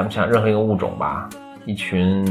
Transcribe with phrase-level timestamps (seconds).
[0.00, 1.28] 咱们想任何一个物种吧，
[1.66, 2.24] 一群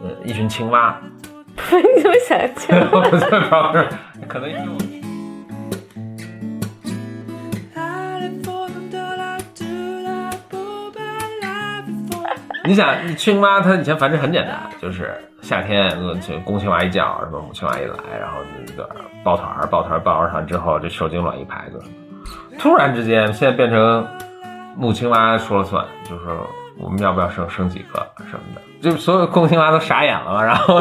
[0.00, 0.96] 呃一群青蛙，
[1.56, 2.88] 你怎么想青蛙？
[2.92, 3.84] 我在旁边，
[4.28, 4.56] 可能有。
[12.64, 18.88] 你想，青蛙它以前繁殖很简单，就是夏天呃公青蛙一叫，什么母青蛙一来，然后那个
[19.24, 21.80] 抱团儿抱团儿抱完团之后，这受精卵一排个。
[22.56, 24.06] 突然之间，现在变成
[24.76, 26.46] 母青蛙说了算，就是说
[26.82, 30.42] 我们要不要生生几个什么的，就所有共青蛙都傻眼了嘛。
[30.42, 30.80] 然后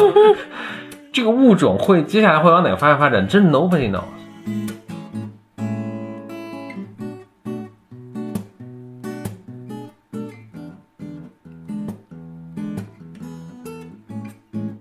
[1.12, 4.04] 这个物种会接下来会往哪个方向发展，真 nobody knows。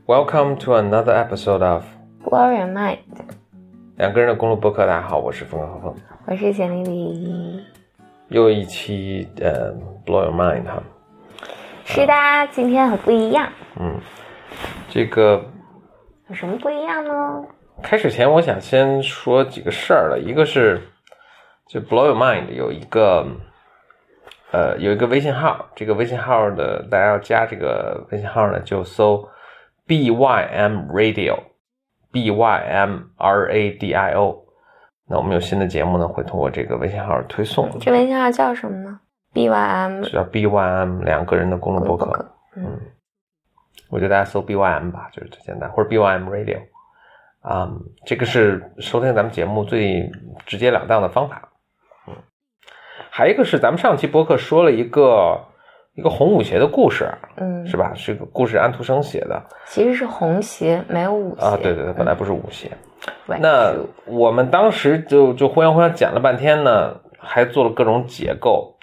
[0.06, 1.82] Welcome to another episode of
[2.24, 2.98] Blow your mind，
[3.96, 4.86] 两个人的公路博客。
[4.86, 5.94] 大家好，我是峰哥和峰，
[6.26, 7.60] 我是简丽丽。
[8.28, 9.72] 又一期呃
[10.06, 10.80] Blow your mind 哈。
[11.90, 12.12] 是的，
[12.50, 13.50] 今天很不一样。
[13.80, 13.98] 嗯，
[14.90, 15.42] 这个
[16.28, 17.42] 有什么不一样呢？
[17.82, 20.18] 开始前，我想先说几个事儿了。
[20.18, 20.82] 一个是，
[21.66, 23.26] 就 Blow Your Mind 有一个，
[24.52, 29.26] 呃，有一个微信号，这个微信号的大家要加这个微信号呢，就搜
[29.86, 34.44] B Y M Radio，B Y M R A D I O。
[35.08, 37.70] 那我们有新的节目呢，会通过这个微信号推送。
[37.80, 39.00] 这微信号叫什么呢
[39.32, 42.32] ？B Y M 叫 B Y M 两个人的公路博客。
[42.56, 42.78] 嗯，
[43.90, 46.58] 我觉得大家搜 B Y M 吧，就是最简单，或者 B Y M Radio。
[47.40, 50.10] 啊、um,，这个是收听咱们节目最
[50.44, 51.48] 直截了当的方法。
[52.08, 52.14] 嗯，
[53.10, 55.40] 还有一个是咱们上期播客说了一个
[55.94, 57.92] 一个红舞鞋的故事，嗯，是吧？
[57.94, 61.56] 是个故事，安徒生写的，其实是红鞋，没有舞鞋啊。
[61.56, 62.70] 对对对，本来不是舞鞋。
[63.28, 63.72] 嗯、那
[64.04, 68.76] 我们当时就就互相互相讲了半天呢，还做了各种解构，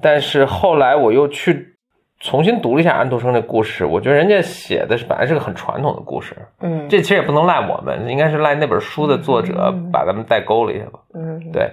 [0.00, 1.72] 但是后来我又去。
[2.20, 11.70] 重新读了一下安徒生的故事，我觉得人家写的是本来是个很传统的故事，嗯，这其实也不能赖我们，应该是赖那本书的作者把咱们带沟里去了，嗯，对，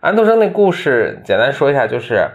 [0.00, 2.28] 安徒生那故事简单说一下，就是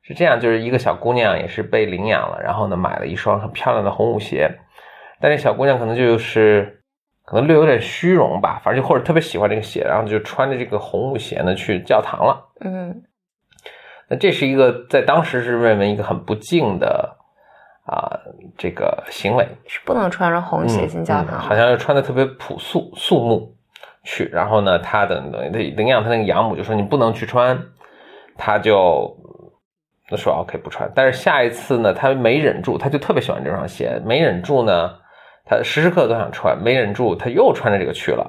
[0.00, 4.50] 是这样，就是一个小姑娘也是被领养了，然后呢买了一双很漂亮的红舞鞋，
[5.20, 6.80] 但这小姑娘可能就是
[7.26, 13.02] 可能略有点虚荣吧，反正就或者特别喜欢这个鞋，然后就穿着这个红舞鞋呢去教堂了，嗯。
[14.10, 17.16] 那这是一个在当时是认为一个很不敬的
[17.86, 18.20] 啊、呃、
[18.58, 23.54] 这个行为，是不能穿着红鞋进教堂、嗯嗯，好像是穿的特别朴素肃穆
[24.02, 24.24] 去。
[24.32, 25.20] 然后呢，他的
[25.52, 27.56] 领养他那个养母就说你不能去穿，
[28.36, 29.16] 他就
[30.10, 30.90] 那说 OK 不穿。
[30.92, 34.90] 但是下一次呢，他没忍住，他就特别喜欢这双鞋，没忍住呢，
[35.44, 38.28] 他时时刻刻都想穿，没忍住他又穿着这个去了。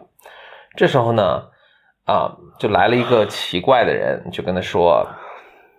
[0.76, 1.42] 这时候呢，
[2.06, 5.04] 啊，就来了一个奇怪的人，就跟他说。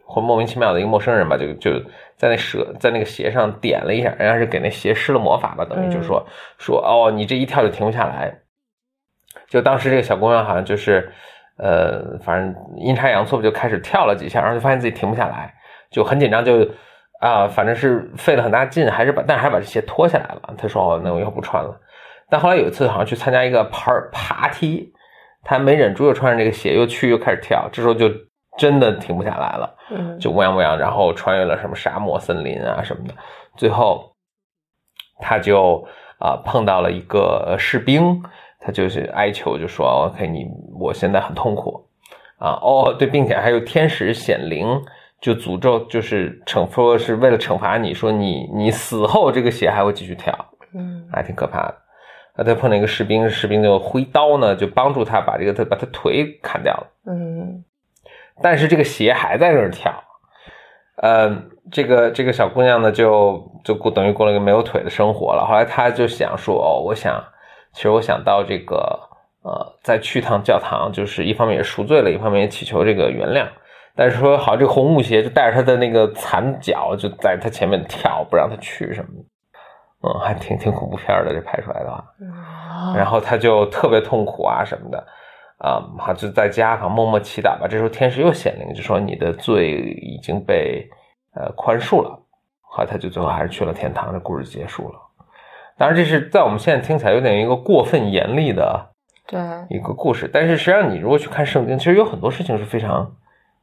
[0.05, 1.71] 或莫名其妙的一个陌生人吧，就就
[2.17, 8.41] 在那蛇在那个鞋上点了一下，人家是给那鞋施了魔法吧，等于就是说、嗯、说哦，你这一跳就停不下来。
[9.49, 11.11] 就当时这个小姑娘好像就是
[11.57, 15.55] 呃，反正阴差阳错就开始跳了几下，然后就发现自己停不下来，
[15.91, 16.63] 就很紧张，就
[17.21, 20.55] 啊、呃，反正是费了很大劲，还是把但是还是把这鞋脱下来了。
[20.59, 21.81] 她说哦，那我以后不穿了。
[22.29, 24.93] 但后来有一次好像去参加一个爬爬梯，
[25.43, 28.11] 她没忍住又穿上这个鞋又去又开始跳，这时候就。
[28.63, 33.15] 真的停不下来了，嗯，就乌泱乌泱，然后穿越了什么沙漠、森林啊什么的，
[33.57, 34.15] 最后
[35.19, 35.85] 他就
[36.21, 38.23] 啊、呃、碰到了一个士兵，
[38.61, 40.47] 他就是哀求，就说：“OK，你
[40.79, 41.85] 我现在很痛苦。
[42.39, 44.81] 啊，哦对，并且还有天使显灵，
[45.21, 50.33] 就诅咒，就是惩说是为了惩罚你，说你你死后这个血还会继续跳，
[50.73, 51.75] 嗯，还挺可怕的。”
[52.39, 57.65] 啊，他碰到一个士兵，士兵就挥刀呢，就帮助他把这个他把他腿砍掉了，嗯。
[58.43, 59.93] 但是这个鞋还在那儿跳，
[60.97, 61.31] 呃，
[61.71, 65.47] 这个这个小姑娘呢，就就过等于过了一个没有腿的生活了。
[65.47, 67.23] 后来她就想说，哦，我想，
[67.73, 68.99] 其实我想到这个，
[69.43, 73.47] 呃，再去趟教堂，就是一方面也赎罪了，一方面也祈求这个原谅。
[73.95, 79.25] 但是说好，这个红木鞋就带着她的那个残脚，就在她前面跳，不让她去什么的。
[80.05, 82.05] 嗯，还挺挺恐怖片的，这拍出来的话。
[82.21, 85.07] 哦、然后她就特别痛苦啊什么的。
[85.63, 87.69] 啊，好，就在家哈默默祈祷吧。
[87.71, 90.91] 这时候天使又显灵，就说你的罪已经被
[91.37, 92.21] 呃宽恕了。
[92.69, 94.99] 好，他就最后还是去了天堂，这故事结束了。
[95.79, 98.91] 当然，这是在我们现在听起来有点一个过分严厉的
[99.27, 103.15] 对一个故事，但是实际上你如果去看圣经，其实有很多事情是非常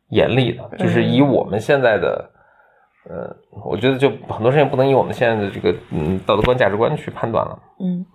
[0.08, 2.32] 严厉的，就是以我们现在的，
[3.10, 3.36] 呃，
[3.66, 7.60] 我觉得就很多事情不能以我们现在的这个嗯道德观、价值观去判断了。
[7.80, 8.06] 嗯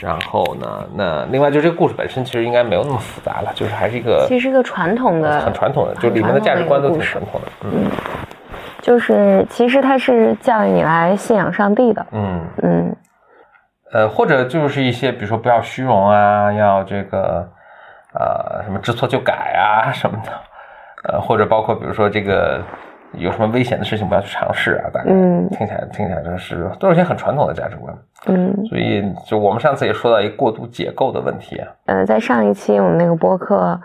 [0.00, 7.48] 然后呢，那另外就这个故事本身其实应该没有那么复杂了，就是还是一个其实是一个传统的，很传统的，就里面的价值观都挺传统的。
[7.62, 7.90] 嗯
[8.80, 12.06] 就是其实它是教育你来信仰上帝的。
[12.12, 12.96] 嗯嗯
[13.92, 17.46] 呃，或者就是一些比如说不要虚荣啊，要这个
[18.14, 20.32] 呃什么知错就改啊什么的，
[21.12, 22.62] 呃，或者包括比如说这个
[23.14, 27.94] 有什么危险的事情不要去尝试啊，大概嗯听起来听起来真是都是一些很传统的价值观。
[28.26, 31.68] 嗯所以就我们上次也说到一个过度解构的问题啊。
[31.86, 33.80] 呃，在上一期我们那个播客，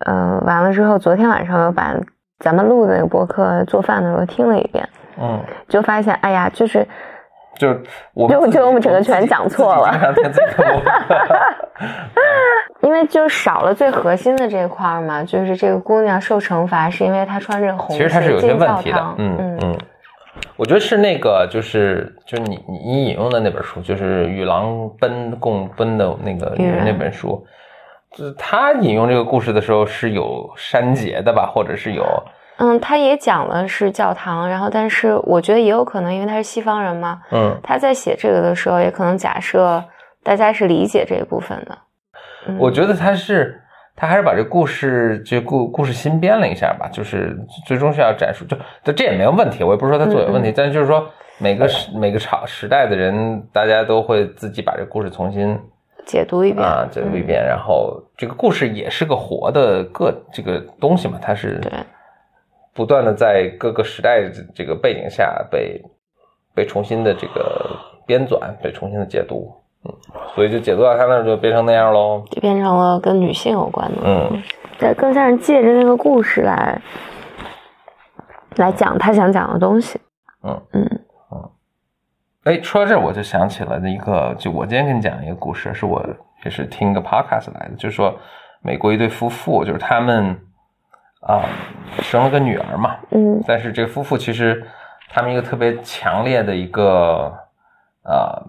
[0.00, 1.94] 呃，完了之后，昨天晚上又把
[2.38, 4.86] 咱们录的那个播客做饭的时候听了一遍，
[5.18, 6.86] 嗯，就发现，哎呀，就是
[7.62, 7.68] 就
[8.14, 9.92] 我就就我们整个全讲错了
[12.82, 19.78] 因为就少了最核心的这一块儿嘛，就是这个姑娘受惩罚是因为她穿着红其实她是有些问题的堂，，嗯嗯，
[20.56, 27.46] 我觉得是那个，就是就是你你你引用的那本书，就是与狼奔共奔的那个女人那本书，
[28.16, 32.04] 就是他引用这个故事的时候是有删节的吧，或者是有
[32.58, 39.82] 嗯，他也讲了是教堂，然后但是我觉得也有可能，因为他是西方人嘛，嗯他在写这个的时候，也可能假设
[40.22, 41.78] 大家是理解这一部分的。
[42.46, 43.60] 嗯我觉得他是
[43.94, 51.08] 他还是把这故事就故故事新编了一下吧，就是最终是要阐述，就就这也没有问题，我也不是说他做有问题，但是就是说
[51.38, 55.58] 每个时每个朝时代的人，大家都会自己把这故事重新
[56.04, 61.72] 解读一遍啊解读一遍，然后这个故事也是个活的个这个东西嘛，它是对
[62.74, 65.82] 不断的在各个时代这这个背景下被
[66.54, 67.76] 被重新的这个
[68.06, 69.52] 编纂，被重新的解读，
[69.84, 69.94] 嗯，
[70.34, 74.42] 所以就解读到他那儿就变成那样喽，就变成了跟女性有关的，嗯。
[74.78, 76.80] 对，更像是借着那个故事来
[78.56, 80.00] 来讲他想讲的东西。
[80.42, 80.60] 嗯。
[80.72, 80.88] 嗯。
[81.30, 81.50] 嗯。
[82.44, 86.04] 哎，说到这儿我就想起了一个，就我今天跟你讲一个故事，是我
[86.44, 88.12] 也是听一个 podcast 来的，就是说
[88.60, 90.36] 美国一对夫妇，就是他们
[91.22, 91.44] 啊、
[92.00, 93.42] 生了个女儿嘛，嗯。
[93.46, 94.66] 但是这夫妇其实
[95.08, 97.32] 他们一个特别强烈的一个
[98.04, 98.42] 呃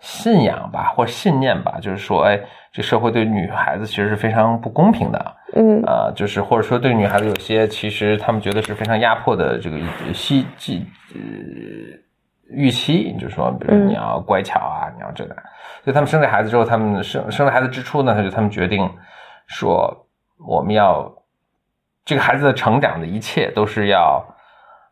[0.00, 2.38] 信仰吧，或信念吧，就是说，哎，
[2.72, 5.82] 这社会对女孩子其实是非常不公平的，嗯。
[5.82, 9.78] 啊，就是或者说对女孩子有些其实他们觉得是非常压迫的这个
[10.14, 11.20] 希既呃
[12.50, 13.88] 预期，就是说，比如嗯。
[13.88, 15.34] 你要乖巧啊，你要这个，
[15.82, 18.88] 所以他们生这孩子之后，他们生生了孩子之初呢，他就他们决定
[19.48, 20.06] 说，
[20.46, 21.12] 我们要
[22.08, 24.24] 这个孩子的成长的一切都是要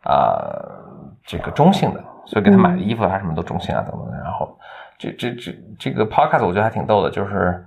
[0.03, 0.45] 啊、
[1.25, 4.55] 这个中性的，所以给他买的衣服啊什么都中性啊等等的，然后
[4.99, 7.65] 这这这这个 podcast 我觉得还挺逗的，就是。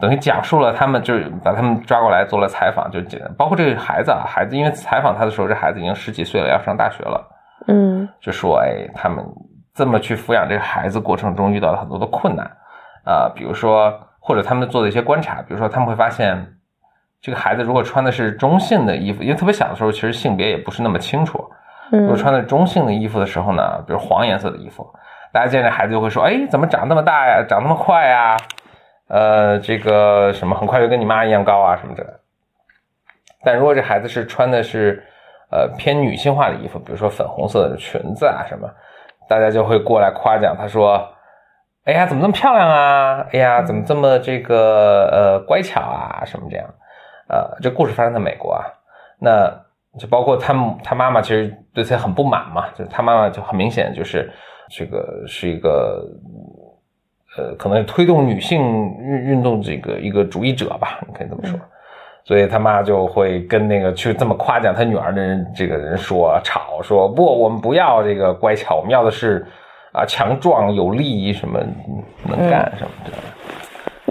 [0.00, 7.28] 等于讲述了他们，就是把他们抓过来做了采访，就简包括这个孩子啊，孩子因为采访他的时候，这孩子已经十几岁了，要上大学了，
[7.66, 8.08] 嗯。
[8.18, 9.22] 就说哎，他们
[9.74, 12.50] 这么去抚养这个孩子过程中遇到了很多的困难
[13.04, 16.46] 啊、比如说或者他们做的一些观察，比如说他们会发现，
[17.20, 21.38] 这个孩子如果穿的是中性的衣服，因为特别小的时候其实性别也不是那么清楚，
[21.90, 24.90] 如果嗯穿的中性的衣服的时候呢，比如黄颜色的衣服，
[25.32, 28.36] 大家见这孩子就会说，哎，怎么长那么大呀，长那么快呀？
[29.08, 32.20] 呃，这个什么很快就跟你妈一样高啊什么的。
[33.42, 35.02] 但如果这孩子是穿的是
[35.50, 38.66] 呃偏女性化的衣服，比如说粉红色的裙子啊什么，
[39.28, 41.06] 大家就会过来夸奖他说
[41.84, 43.26] ：“哎呀，怎么这么漂亮啊？
[43.32, 46.22] 哎呀，怎么这么这个呃乖巧啊？
[46.24, 46.66] 什么这样？”
[47.30, 48.66] 呃，这故事发生在美国啊，
[49.20, 49.48] 那
[49.98, 54.28] 就包括他他妈妈其实对他很不满嘛，就是他妈妈就很明显就是
[54.68, 56.04] 这个是一个
[57.38, 58.60] 呃，可能是推动女性
[58.98, 61.56] 运运动这个一个主义者吧，你可以这么说。
[62.24, 69.46] 所以他妈就会跟那个去这么夸奖他女儿的人，这个人说吵说不，我们不要这个乖巧，我们要的是
[69.92, 71.58] 啊强壮有力，什么
[72.24, 73.12] 能干什么的。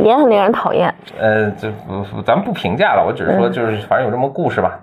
[0.03, 0.93] 也很令人讨厌。
[1.19, 4.79] 呃，这不不咱们不评价了，我只是说就是反正有这么故事吧。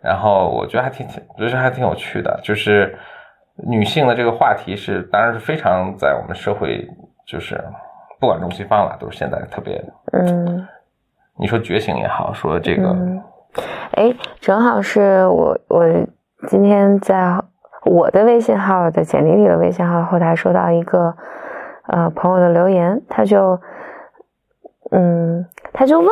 [0.00, 2.94] 然后我觉得还挺挺，我觉得还挺有趣的，就是
[3.66, 6.86] 女性的这个话题是，当然是非常在我们社会，
[7.26, 7.58] 就是
[8.20, 10.66] 不管中西方了，都是现在特别，嗯
[11.36, 13.22] 你说觉醒也好，说这个，嗯，
[13.94, 15.84] 哎，正好是我我
[16.48, 17.34] 今天在
[17.86, 21.14] 我的微信号的简历里的微信号后台收到一个
[21.88, 23.58] 呃朋友的留言，他就
[24.94, 26.08] 嗯他就问，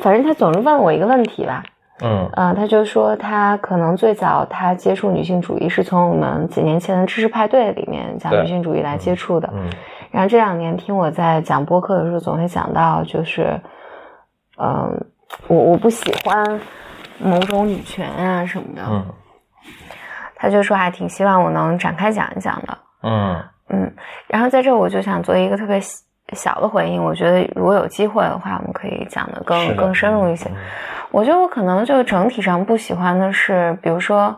[0.00, 1.62] 反正他总是问我一个问题吧，
[2.02, 9.70] 嗯啊、他就说他可能最早他接触女性主义是从我们几年前的知识派对里面讲女性主义来接触的，嗯
[10.10, 13.58] 然后这两年听我在讲播客的时候，总会讲到，就是，
[14.58, 15.04] 嗯、
[15.48, 16.60] 我我不喜欢
[17.18, 18.82] 某种女权啊什么的。
[18.86, 19.04] 嗯
[20.38, 22.78] 他就说还挺希望我能展开讲一讲的。
[23.02, 23.90] 嗯嗯，
[24.26, 25.80] 然后在这我就想做一个特别
[26.32, 30.48] 小小的回应，我觉得如果有机会的话，我们可以讲的更更深入一些。
[30.50, 30.56] 嗯
[31.12, 34.36] 我觉得我可能就整体上不喜欢的是，比如说，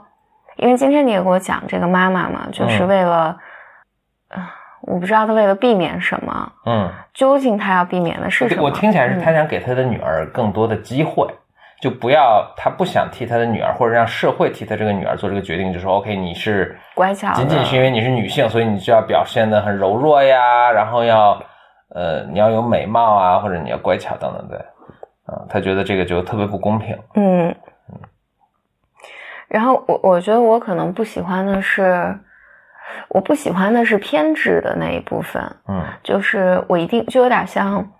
[0.57, 3.37] 因为今天你也给我讲这个妈妈嘛，就是嗯为了，
[4.29, 4.49] 呃，
[4.83, 8.63] 我不知道她为了避免什么，嗯，究竟她要避免的是什么？
[8.63, 11.27] 我听起来是嗯他想给他的女儿更多的机会，
[11.81, 21.43] 就不要他不想替他的女儿，或者让社会替他这个女儿做这个决定，就说 OK，你是乖巧仅仅是因为你是女性，所以你就要表现的很柔弱呀，然后要
[21.95, 24.65] 呃你要有美貌啊，或者你要乖巧等等的，
[25.27, 26.99] 啊，他觉得这个就特别不公平。
[27.15, 27.55] 嗯，
[29.49, 32.19] 然后我我觉得我可能不喜欢的是，
[33.09, 35.83] 我不喜欢的是偏执的那一部分，嗯。
[36.03, 37.91] 就是我一定就有点像，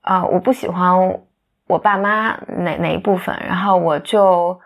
[0.00, 1.20] 啊、我不喜欢
[1.66, 4.60] 我爸妈哪哪一部分，然后我就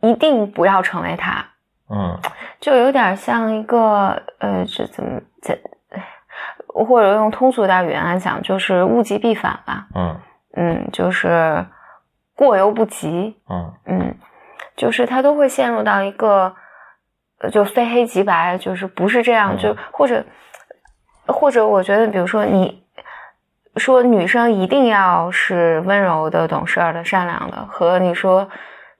[0.00, 1.46] 一定不要成为他，
[1.88, 2.18] 嗯。
[2.60, 5.58] 就有点像一个呃，这怎么这，
[6.72, 10.18] 或者用通俗点语言来讲，就是物极必反吧，嗯。
[10.54, 11.64] 嗯，就是
[12.34, 13.72] 过犹不及，嗯。
[13.86, 14.14] 嗯，
[14.76, 16.54] 就是他都会陷入到一个，
[17.40, 19.76] 呃就非黑即白，就是不是这样，嗯就。
[19.92, 20.24] 或者
[21.26, 22.82] 或者我觉得，比如说你
[23.76, 28.46] 说女生一定要是温柔的、懂事儿的、善良的，和你说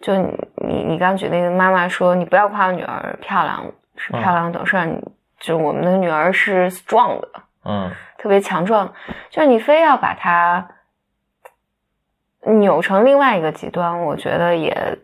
[0.00, 3.64] 就你你你刚举那个妈妈说你不要夸我女儿漂亮，
[3.97, 4.99] 是漂亮懂事儿，你
[5.38, 7.29] 就我们的女儿是 strong 的，
[7.64, 8.92] 嗯特别强壮，
[9.31, 10.69] 就是你非要把它
[12.45, 14.99] 扭成另外一个极端，我觉得也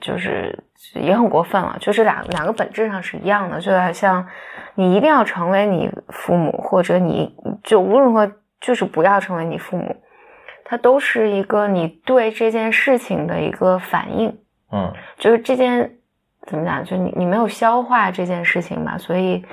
[0.00, 0.62] 就是
[0.94, 1.76] 也很过分了。
[1.80, 4.26] 就是两两个本质上是一样的，就好像
[4.74, 9.96] 你一定要成为你父母，或者你就无论如何就是不要成为你父母，
[10.64, 14.38] 它都是一个你对这件事情的一个反应。
[14.72, 15.98] 嗯就是这件
[16.46, 16.84] 怎么讲？
[16.84, 19.44] 就你你没有消化这件事情吧，所以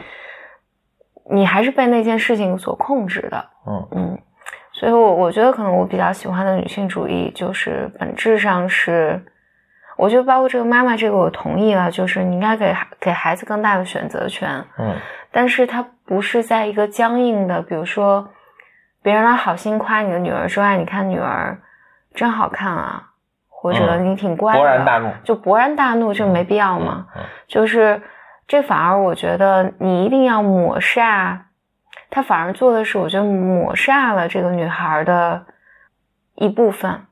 [1.29, 3.45] 你还是被那件事情所控制的。
[3.65, 4.19] 嗯嗯，
[4.73, 9.21] 所以我我觉得可能我比较喜欢的女性主义，就是本质上是，
[9.97, 14.95] 我觉得包括这个妈妈这个我同意了，就是你应该给孩给孩子更大的选择权，嗯
[15.31, 18.29] 但是它不是在一个僵硬的，比如说
[19.03, 21.59] 别人来好心夸你的女儿说，哎，你看女儿
[22.15, 23.09] 真好看啊，
[23.49, 27.05] 或者嗯你挺乖的，勃然大怒就勃然大怒，这没必要嘛。
[27.15, 28.01] 嗯就是
[28.47, 31.39] 这反而我觉得你一定要抹煞，
[32.09, 35.45] 他反而做的是我觉得抹煞了这个女孩的
[36.35, 37.05] 一部分，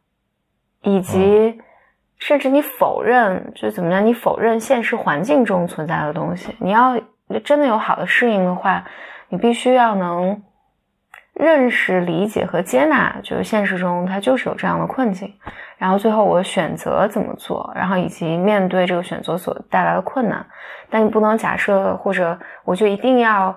[0.82, 1.60] 以及
[2.18, 6.56] 甚至你否认，就怎么样，你否认现实环境中存在的东西。
[6.60, 6.98] 你要
[7.44, 8.86] 真的有好的适应的话，
[9.28, 10.42] 你必须要能
[11.36, 15.32] 认识、理解和接纳，就是现实中它就是有这样的困境。
[15.78, 20.46] 然后最后我选择怎么做，然后以及面对这个选择所带来的困难，
[20.90, 23.56] 但你不能假设或者我就一定要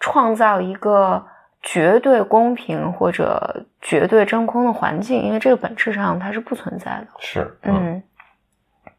[0.00, 1.24] 创造一个
[1.62, 7.06] 绝对公平或者绝对真空的环境，因为这个本质上它是不存在的。
[7.20, 8.02] 是嗯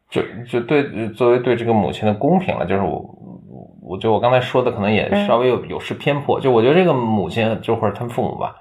[0.08, 2.98] 就就对，作为对这个母亲的公平了，就是我，
[3.82, 6.40] 我觉得我刚才说的可能也嗯稍微有有失偏颇。
[6.40, 8.54] 就我觉得这个母亲，就或者他们父母吧，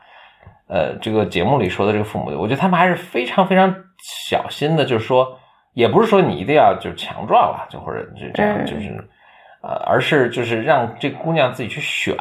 [0.67, 5.37] 呃，这个节目里说的这个父母，我觉得他们还是非常非常小心的，就是说，
[5.73, 9.09] 也不是说你一定要就强壮了，就或者就这样，嗯就是
[9.61, 12.15] 呃，而是就是让这姑娘自己去选。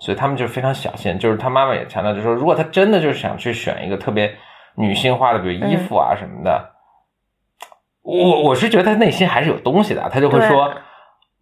[0.00, 4.34] 所以他们就非常小心，就是他妈妈也强调，就是说，如果他真的就是想去选一个特别
[4.74, 6.70] 女性化的，比如衣服啊什么的，
[8.02, 10.76] 我我是觉得他内心还是有东西的，他就会说对，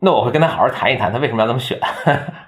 [0.00, 1.78] 那我会跟他好好谈一谈，他为什么要这么选。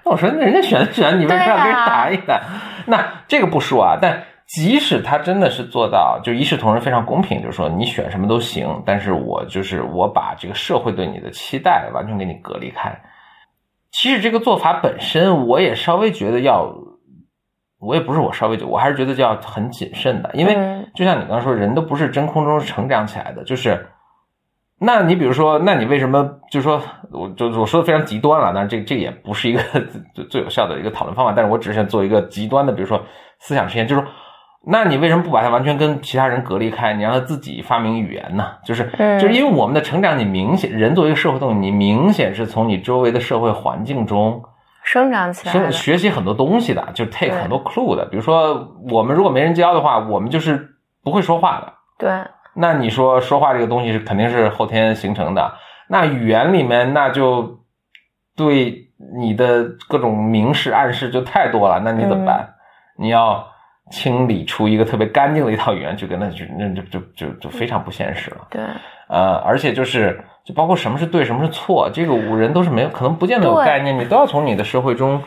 [0.05, 2.41] 那我说，那人家选就选，你为什么要跟人谈一谈？
[2.87, 13.01] 那这个不说啊，但即使他真的是做到就一视同仁，非常公平，就是说你选什么都行，但是我就是我把这个社会对你的期待完全给你隔离开。
[13.91, 16.75] 其实这个做法本身，我也稍微觉得要，
[17.79, 23.87] 我也不是我稍微觉得，我还是觉得要很谨慎的，因为嗯就像你刚刚说，人都不是真空中成长起来的，就是，
[24.85, 29.61] 那你比如说，那你为什么就是说，我就我说的非常极端了，但是这这也不是一个
[30.15, 33.01] 最最有效的一个讨论方法，但是我只是想做一个极端的，比如说
[33.39, 34.11] 思想实验，就是说，
[34.67, 36.93] 那你为什么不把它完全跟其他人隔离开？
[36.95, 38.45] 你让他自己发明语言呢？
[38.65, 44.43] 就是嗯就是因为我们的成长，你明显人作为一个社会动物，你明显是从你周围的社会环境中。
[44.85, 48.05] 生长起来学的，学习很多东西的，就 take 很多 clue 的。
[48.07, 50.71] 比如说，我们如果没人教的话，我们就是
[51.05, 51.73] 不会说话的。
[51.99, 52.11] 对，
[52.55, 55.53] 那你说说话这个东西是肯定是后天形成的。
[55.89, 57.61] 那语言里面那就
[58.37, 62.49] 对你的各种明示暗示就太多了，那你怎么办？
[62.99, 63.47] 你要
[63.91, 68.47] 清理出一个特别干净的一套语言去跟他去，那就就就就非常不现实了。
[68.49, 68.63] 对，
[69.09, 75.21] 呃，而且就是就包括什么是对，什么是错，这个五人都是没有可能不见得有概念，你都要从你的社会中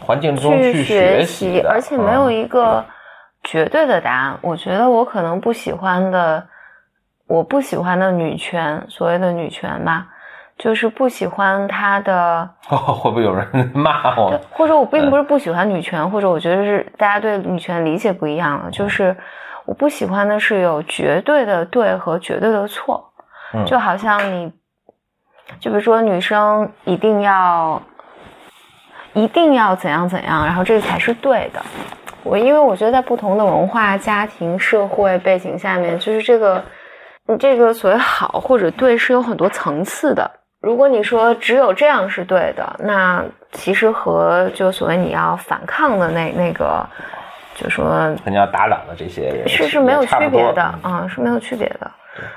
[0.00, 2.84] 环境中去学习，的，而且没有嗯一个
[3.42, 4.38] 绝对的答案。
[4.40, 6.46] 我觉得我可能不喜欢的，
[7.26, 10.06] 我不喜欢的女权，所谓的女权吧，
[10.56, 12.48] 就是不喜欢她的。
[12.68, 18.70] 哦，会不会有人 骂对我？，或者我并不是不喜欢女权，或者我觉得是大家对女权理解不一样了。
[18.70, 19.16] 就是
[19.64, 23.12] 我不喜欢的是有绝对的对和绝对的错，
[23.52, 24.52] 嗯就好像你，
[25.58, 27.82] 就比如说女生一定要
[29.14, 31.60] 一定要怎样怎样，然后这个才是对的。
[32.22, 36.62] 我因为我觉得在不同的文化、家庭、社会背景下面，就是这个
[37.26, 40.30] 你这个所谓好或者对是有很多层次的。
[40.60, 46.84] 如果你说只有这样是对的，那其实和就所谓你要反抗的那那个，
[47.54, 47.88] 就说
[48.24, 51.90] 跟你要打倒的这些人是是没有区别的啊、是没有区别的。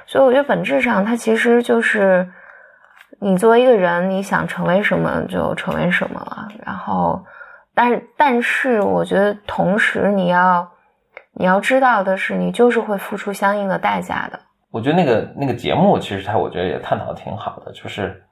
[0.06, 2.28] 所以我觉得本质上它其实就是
[3.20, 6.48] 你作为一个人，你想成为什么就成为什么了。
[6.66, 7.24] 然后，
[7.74, 10.70] 但是但是我觉得同时你要
[11.34, 14.40] 你要知道的是，你就是会付出相应的代价的。
[14.72, 18.24] 我觉得那个那个节目其实它我觉得也探讨的挺好的，就是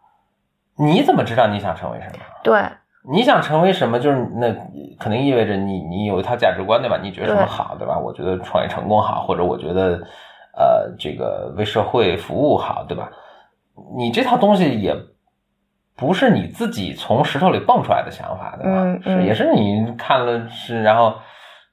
[0.77, 2.19] 你怎么知道你想成为什么？
[2.43, 2.61] 对
[3.09, 4.53] 你想成为什么，就是那
[4.99, 6.99] 肯定意味着你你有一套价值观，对吧？
[7.01, 7.97] 你觉得什么对好，对吧？
[7.97, 9.99] 我觉得创业成功好，或者我觉得
[10.57, 13.09] 呃这个为社会服务好，对吧？
[13.95, 14.93] 你这套东西也
[15.95, 18.81] 不是你自己从石头里蹦出来的想法，对吧？
[18.83, 21.15] 嗯嗯是也是你看了是，然后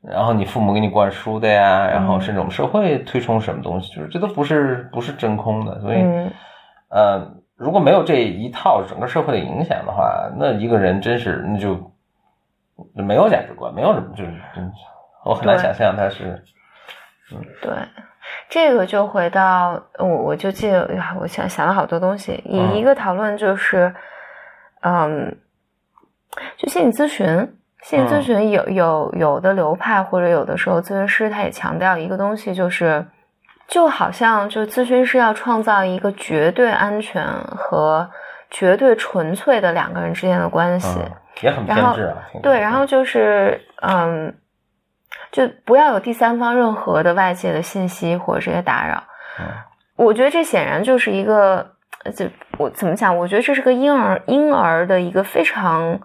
[0.07, 5.99] 然后你父母给你灌输的呀，然后嗯甚至我们社会推崇什么东西，就是这都不是不是真空的，所以。
[6.03, 6.31] 嗯
[6.91, 11.77] 呃，如果没有这一套整个社会的影响的话，那一个人真是那就
[12.93, 14.73] 没有价值观，没有什么，就是真
[15.25, 16.41] 我很难想象他是
[17.33, 17.73] 嗯对，
[18.49, 22.41] 这个就回到我，我就记得，呀我想想了好多东西。
[22.45, 23.93] 一嗯一个讨论就是，
[24.83, 25.37] 嗯，
[26.57, 27.27] 就心理咨询，
[27.85, 33.07] 心理咨嗯询有有有的流派或者有的时候咨询师他也强调一个东西，就是
[33.69, 37.23] 就好像就咨询师要创造一个绝对安全
[37.57, 38.11] 和
[38.51, 40.99] 绝对纯粹的两个人之间的关系。
[40.99, 42.17] 嗯，也很偏然后执啊。
[42.43, 44.35] 对，然后就是嗯，
[45.31, 49.03] 就不要有第三方任何的外界的信息或者这些打扰。
[49.39, 49.47] 嗯
[49.97, 51.65] 我觉得这显然就是一个，
[52.03, 52.27] 呃就
[52.59, 53.17] 我怎么讲？
[53.17, 56.01] 我觉得这是个婴儿婴儿的一个非常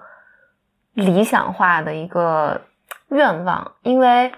[0.93, 2.61] 理想化的一个
[3.09, 4.31] 愿望，因为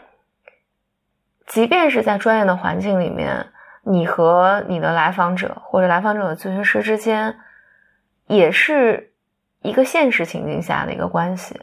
[1.47, 3.47] 即便是在专业的环境里面，
[3.83, 7.35] 你和你的来访者或者来访者的咨询师之间，
[8.27, 9.11] 也是
[9.61, 11.59] 一个现实情境下的一个关系，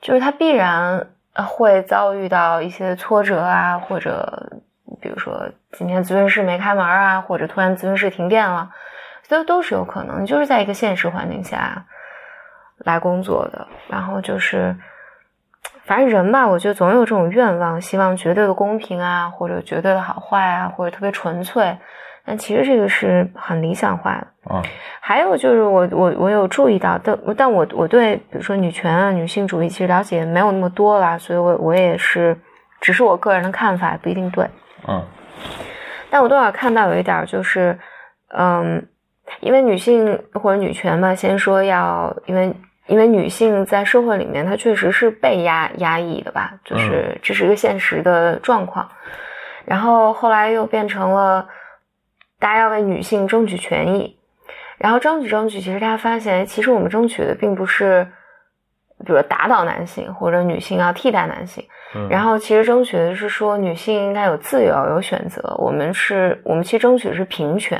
[0.00, 4.60] 就是他必然会遭遇到一些挫折啊，或者
[5.00, 8.70] 比如说今天咨询室没开门啊，或者突然咨询室停电了，
[9.28, 10.26] 都都是有可能。
[10.26, 11.86] 就是在一个现实环境下
[12.84, 14.76] 来工作的，然后就是。
[15.84, 21.78] 反正人吧，我觉得总有这种愿望，希望绝对的公平啊，或者绝对的好坏啊，或者特别纯粹。
[22.26, 24.26] 但其实这个是很理想化的。
[24.50, 24.62] 嗯
[25.00, 32.38] 还有就是我我我有注意到，但但我我对比如说女权啊、女性主义其实了解没有那么多啦，所以我我也是
[32.82, 34.46] 只是我个人的看法，不一定对。
[34.86, 35.02] 嗯
[36.10, 37.78] 但我多少看到有一点就是，
[38.36, 38.86] 嗯，
[39.40, 42.54] 因为女性或者女权嘛，先说要因为
[42.88, 48.90] 因为女性在社会里面她确实是被压压抑的吧，就是这是一个现实的状况。
[49.64, 51.46] 然后后来又变成了
[52.38, 54.18] 大家要为女性争取权益，
[54.78, 58.04] 然后争取争取，其实大家发现，其实我们争取的并不是，
[59.00, 61.62] 比如说打倒男性或者女性要替代男性，
[61.94, 65.54] 嗯，然后其实争取的是说女性应该有自由、有选择。
[65.58, 67.78] 我们是，我们其实争取的是平权，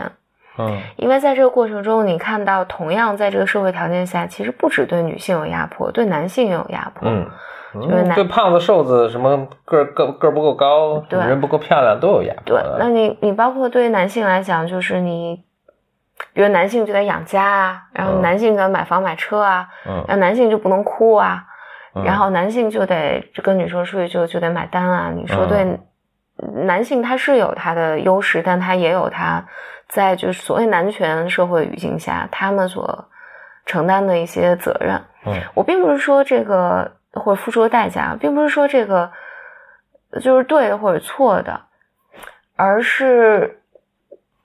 [0.58, 7.08] 嗯因为在这个过程中，你看到同样在这个社会条件下，其实不只对女性有压迫，对男性也有压迫。
[7.08, 7.26] 嗯。
[7.74, 15.44] 就是男对胖子、瘦子，什么个儿个个儿不够高，对人不够漂亮，都有压迫对，那你你包括对于男性来讲，就是你，
[16.32, 21.44] 比如男性就得养家啊，然后嗯男性就得买房买车啊，嗯然后男性就不能哭啊，
[21.94, 25.12] 嗯然后男性就得跟女生出去就就得买单啊。
[25.14, 25.62] 你说对，
[26.42, 29.44] 嗯男性他是有他的优势，但他也有他
[29.88, 33.08] 在就是所谓男权社会语境下他们所
[33.66, 35.00] 承担的一些责任。
[35.26, 39.10] 嗯我并不是说这个或者付出的代价，并不是说这个
[40.20, 41.60] 就是对的或者错的，
[42.56, 43.60] 而是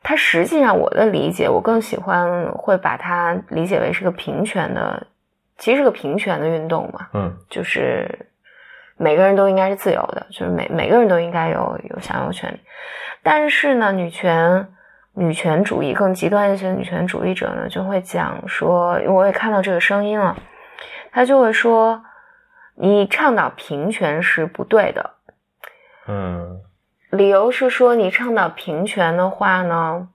[0.01, 5.07] 它实际上我的理解，我更喜欢会把它理解为是个平权的，
[5.57, 8.27] 其实是个平权的运动嘛，嗯就是
[8.97, 12.59] 每个人都应该是自由的，就是每每个人都应该有有享有权利。
[13.21, 14.67] 但是呢，女权
[15.15, 20.35] 女权主义更极端一些的女权主义者呢，就会讲说，我也看到这个声音了，
[21.11, 22.03] 他就会说，
[22.75, 25.11] 你倡导平权是不对的，
[26.07, 26.61] 嗯
[27.11, 30.07] 理由是说你倡导平权的话呢，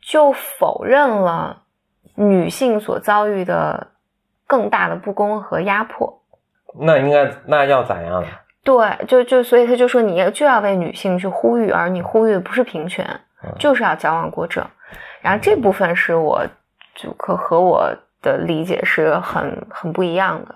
[0.00, 1.62] 就否认了
[2.14, 3.88] 女性所遭遇的
[4.46, 6.22] 更大的不公和压迫。
[6.80, 8.28] 那应该那要咋样呢？
[8.62, 14.64] 对，就就所以他就说你就要为女性去呼吁，而你呼吁的不是平权，嗯就是要矫枉过正。
[15.20, 16.46] 然后这部分是我
[16.94, 17.90] 就可和我
[18.22, 20.54] 的理解是很很不一样的。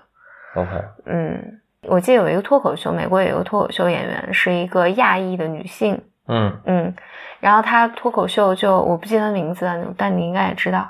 [0.55, 0.69] OK，
[1.05, 6.95] 嗯，我记得有一个脱口秀，美国有一个脱口秀演员是一个亚裔的女性，嗯，嗯，
[7.39, 10.89] 然后她脱口秀就我不记得她名字了，但你应该也知道。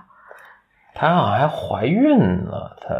[0.93, 2.95] 她好像还怀孕了，她。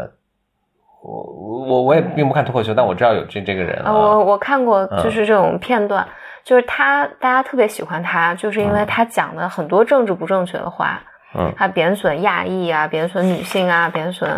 [1.02, 6.06] 我我我也并不看脱口秀，但我知道有这这个人啊，我我看过，嗯就是这种片段，
[6.42, 11.00] 就是他，大家特别喜欢他，就是因为他讲的很多政治不正确的话，
[11.34, 14.28] 嗯他贬损亚裔啊，贬损女性啊，贬损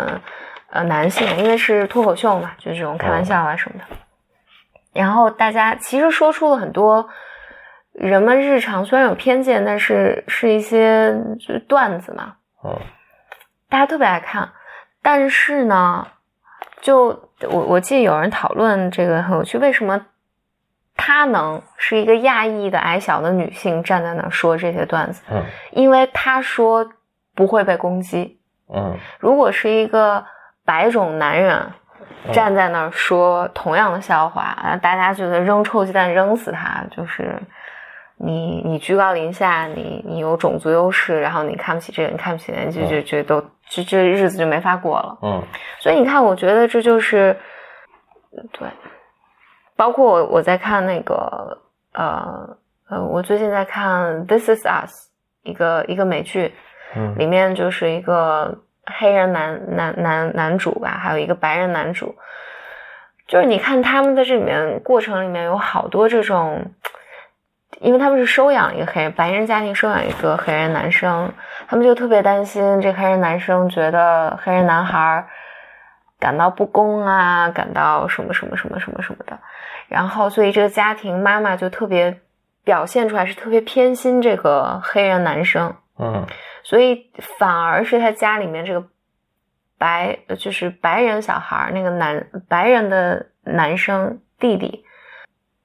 [0.69, 3.85] 呃男性，因为是脱口秀嘛，就是这种开玩笑啊什么的。
[4.93, 7.09] 然后大家其实说出了很多
[7.93, 12.77] 人们日常虽然有偏见，但是是一些就是段子嘛，嗯
[13.69, 14.51] 大家特别爱看。
[15.01, 16.07] 但是呢，
[16.79, 17.07] 就
[17.49, 20.05] 我我记得有人讨论这个很有趣，为什么
[21.05, 25.21] 她能是一个亚裔的矮小的女性站在那儿说这些段子？
[25.29, 26.89] 嗯因为她说
[27.35, 28.39] 不会被攻击。
[28.73, 30.23] 嗯如果是一个
[30.63, 31.69] 白种男人
[32.31, 37.37] 站在那儿说同样的笑话，啊，大家觉得扔臭鸡蛋扔死他，就是
[38.15, 45.17] 你你居高临下，你你有种族优势，然后你看不起这个，你看不起那个，就就就都这这日子就没法过了。
[45.21, 45.43] 嗯
[45.79, 47.37] 所以你看，我觉得这就是
[48.53, 48.69] 对，
[49.75, 51.61] 包括我我在看那个
[51.93, 52.57] 呃
[52.89, 54.91] 呃，我最近在看《This Is Us》
[55.43, 56.53] 一个一个美剧，
[56.95, 62.15] 嗯里面就是一个黑人男男男男主吧，还有一个白人男主，
[63.27, 66.73] 就是你看他们在这里面过程里面有好多这种。
[67.79, 71.33] 因为他们是收养一个黑人白人家庭，收养一个黑人男生，
[71.67, 75.27] 他们就特别担心这黑人男生觉得黑人男孩
[76.19, 79.37] 感到不公啊，感到什么什么什么什么什么的，
[79.93, 82.19] 然后所以这个家庭妈妈就特别
[82.63, 86.25] 表现出来是特别偏心这个黑人男生，嗯。
[86.63, 88.87] 所以反而是他家里面这个
[89.77, 94.83] 白就是白人小孩那个男白人的男生弟弟，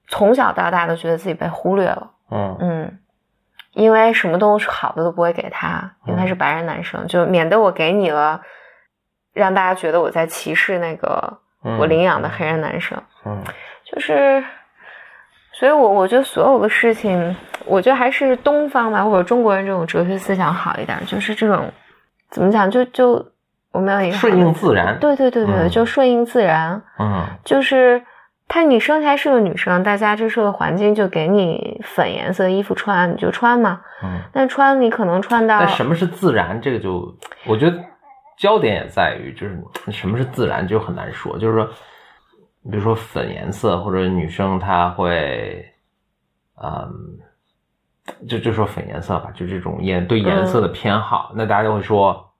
[0.07, 2.11] 从小到大都觉得自己被忽略了。
[2.29, 2.55] 嗯。
[2.59, 2.99] 嗯，
[3.73, 8.39] 因为什么东西好的都不会给他，因为他是白人男生，就免得我给你了，
[9.33, 13.01] 让大家觉得我在歧视那个嗯，我领养的黑人男生。
[13.25, 13.43] 嗯
[13.91, 14.43] 就是，
[15.53, 21.71] 所以我我觉得所有的事情，我觉得还是东方吧，或者中国人这种哲学思想好一点，就是这种
[22.29, 23.25] 怎么讲，就就
[23.71, 24.97] 我们有一个顺应自然。
[24.99, 28.01] 对对对对，嗯就顺应自然，嗯就是。
[28.51, 33.79] 她你生下来是个女生，大家这社会环境就给你粉颜色衣服穿，你就穿嘛。
[34.01, 34.21] 嗯。
[34.33, 36.59] 但穿你可能穿到但什么是自然？
[36.59, 37.77] 这个就我觉得
[38.39, 41.37] 焦点也在于，就是什么是自然，就很难说。
[41.37, 41.69] 就是说，
[42.63, 45.65] 比如说粉颜色，或者女生她会，
[46.61, 47.19] 嗯，
[48.27, 52.31] 就就说粉颜色吧，就这种颜对颜色的偏好，那大家就会说，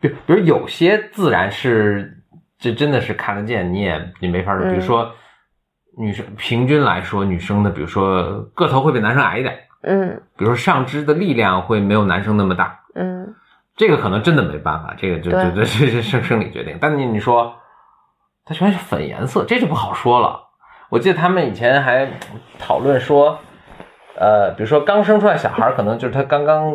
[0.00, 2.22] 比比如有些自然是
[2.58, 4.82] 这真的是看得见，你也你没法说，比如嗯。
[4.82, 5.14] 说。
[5.98, 10.22] 女生平均来说，女生的比如说个头会比男生矮一点，嗯。
[10.36, 13.34] 比如说上肢的力量会没有男生那么大，嗯。
[13.76, 16.78] 这个可能真的没办法，这个就就就这是生生理决定。
[16.80, 17.54] 但你你说
[18.44, 20.40] 它全是粉颜色，这就不好说了。
[20.88, 22.10] 我记得他们以前还
[22.58, 23.38] 讨论说，
[24.16, 26.72] 呃，比如说刚生出来小孩，可能就是他刚刚，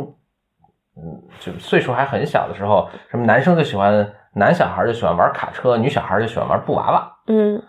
[0.95, 7.11] 嗯，就岁数还很小的时候，什么男生就喜欢男小孩就喜欢玩卡车，女小孩就喜欢玩布娃娃。
[7.27, 7.61] 嗯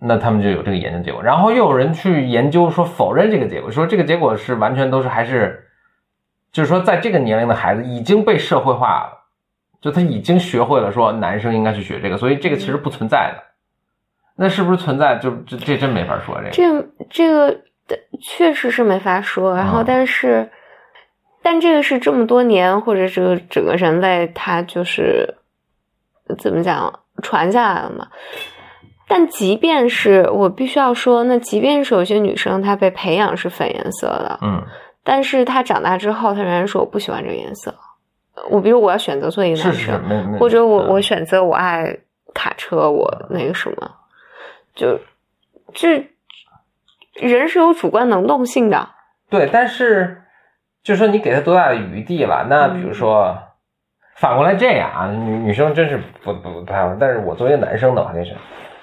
[0.00, 5.66] 那他们就有这个研究结果，然后又有人去研究说否认这个结果，说这个结果是完全都是还是，
[6.52, 9.17] 就是说在这个年龄的孩子已经被社会化了，
[9.80, 13.44] 就他已经学会了说男生应该去学这个，所以这个其实不存在的。
[14.36, 15.18] 那是不是存在？
[15.18, 16.50] 就这这真没法说这个。
[16.50, 17.60] 这这个
[18.20, 19.54] 确实是没法说。
[19.56, 20.48] 然后啊但是，
[21.42, 25.34] 但这个是这么多年或者这个整个人类他就是
[26.38, 28.06] 怎么讲传下来了嘛。
[29.08, 34.62] 但即便是我必须要说，那即便是有些女生她被培养是粉颜色的，嗯
[35.02, 37.74] 但是她长大之后，她仍然说我不喜欢这个颜色。
[38.50, 40.38] 我比如我要选择做一个是是是男生。
[40.38, 41.98] 或者我嗯我选择我爱
[42.34, 43.90] 卡车，我那个什么，
[44.74, 44.98] 就
[45.72, 45.88] 就
[47.14, 48.88] 人是有主观能动性的。
[49.28, 50.22] 对，但是
[50.82, 52.46] 就说你给他多大的余地了？
[52.48, 53.36] 那比如说
[54.16, 56.96] 反过来这样啊，女女生真是不不不太好。
[56.98, 58.34] 但是我作为一个男生的话，就是，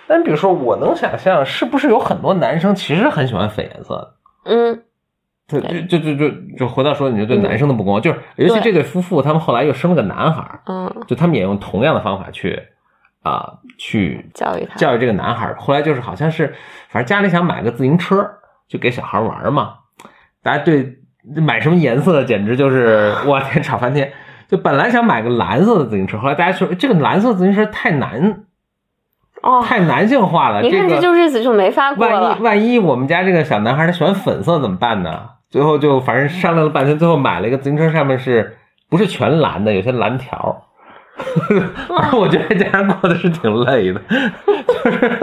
[0.08, 4.13] 但比如说我能想象，是不是有很多男生其实很喜欢粉颜色的？
[4.46, 4.84] 嗯，
[5.47, 12.60] 就就就就就回到说，你就对男生的不公，就是尤其这对夫妇，他们后来又生了个男孩儿，嗯，就他们也用同样的方法去
[13.21, 15.55] 啊、去教育他，教育这个男孩儿。
[15.60, 16.53] 后来就是好像是，
[16.89, 18.27] 反正家里想买个自行车，
[18.67, 19.75] 就给小孩玩儿嘛。
[20.41, 20.97] 大家对
[21.36, 24.12] 买什么颜色简直就是我天吵翻天。
[24.47, 28.44] 就本来想买个蓝色的自行车，后来大家说这个蓝色自行车太男
[29.45, 32.41] 哦，太男性化了，你看这就日子就没法过万一。
[32.41, 35.29] 万一我们家这个小男孩他喜欢粉色怎么办呢？
[35.49, 38.58] 最后就反正商量了半天，最后买了一个自行车，上面是
[38.89, 39.71] 不是全蓝的？
[39.71, 40.63] 有些蓝条。
[41.88, 44.01] 反正我觉得这样过的是挺累的，
[44.67, 45.19] 就是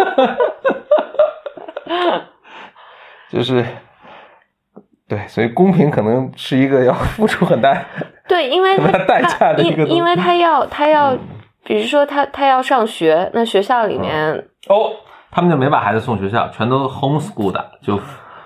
[3.30, 3.66] 就是
[5.06, 7.76] 对，所以公平可能是一个要付出很大
[8.26, 11.14] 对，因为他代价的一个东西因因为他要他要，
[11.64, 14.34] 比如说他他要上学，那学校里面
[14.68, 14.92] 哦，
[15.30, 17.98] 他们就没把孩子送学校，全都 homeschool 的，就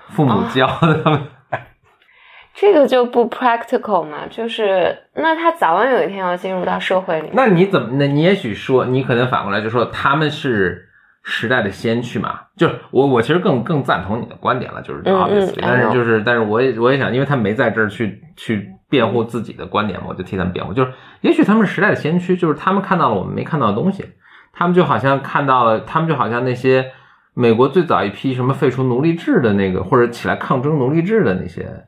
[0.09, 1.21] 父母教的他们。
[2.59, 7.29] 这个就不 practical 嘛，就是那他早晚有一天要进入到社会里。
[7.33, 7.89] 那你怎么？
[7.97, 10.89] 那你也许说，你可能反过来就说他们是
[11.23, 12.39] 时代的先驱嘛？
[12.57, 20.73] 就是我，我其实更更赞同你的观点了，就是嗯嗯 obviously，、但是就是，但是我也我也想，因为他没在这儿去去辩护自己的观点嘛，我就替他们辩护。
[20.73, 24.05] 就是也许他们是时代的先驱，就是他们看到了我们没看到的东西，
[24.53, 26.91] 他们就好像看到了，他们就好像那些
[27.33, 31.87] 美国最早一批什么废除奴隶制的那个，或者起来抗争奴隶制的那些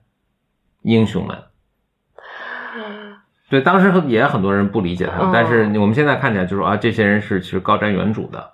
[0.82, 1.38] 英雄们。
[3.50, 8.52] 对，当时也很多人不理解他们，嗯但是我们现在看起来就说啊，这些人是其实高瞻远瞩的，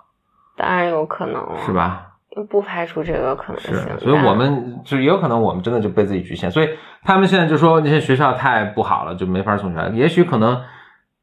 [0.56, 1.72] 当然有可能了，是？
[1.72, 2.05] 吧？
[2.44, 6.68] 不排除这个可能是性。，所以我们就也有可能我们真的就被自己局限，所以
[7.04, 9.88] 他们现在就说那些学校太不好了，就没法送学校。
[9.88, 10.60] 也许可能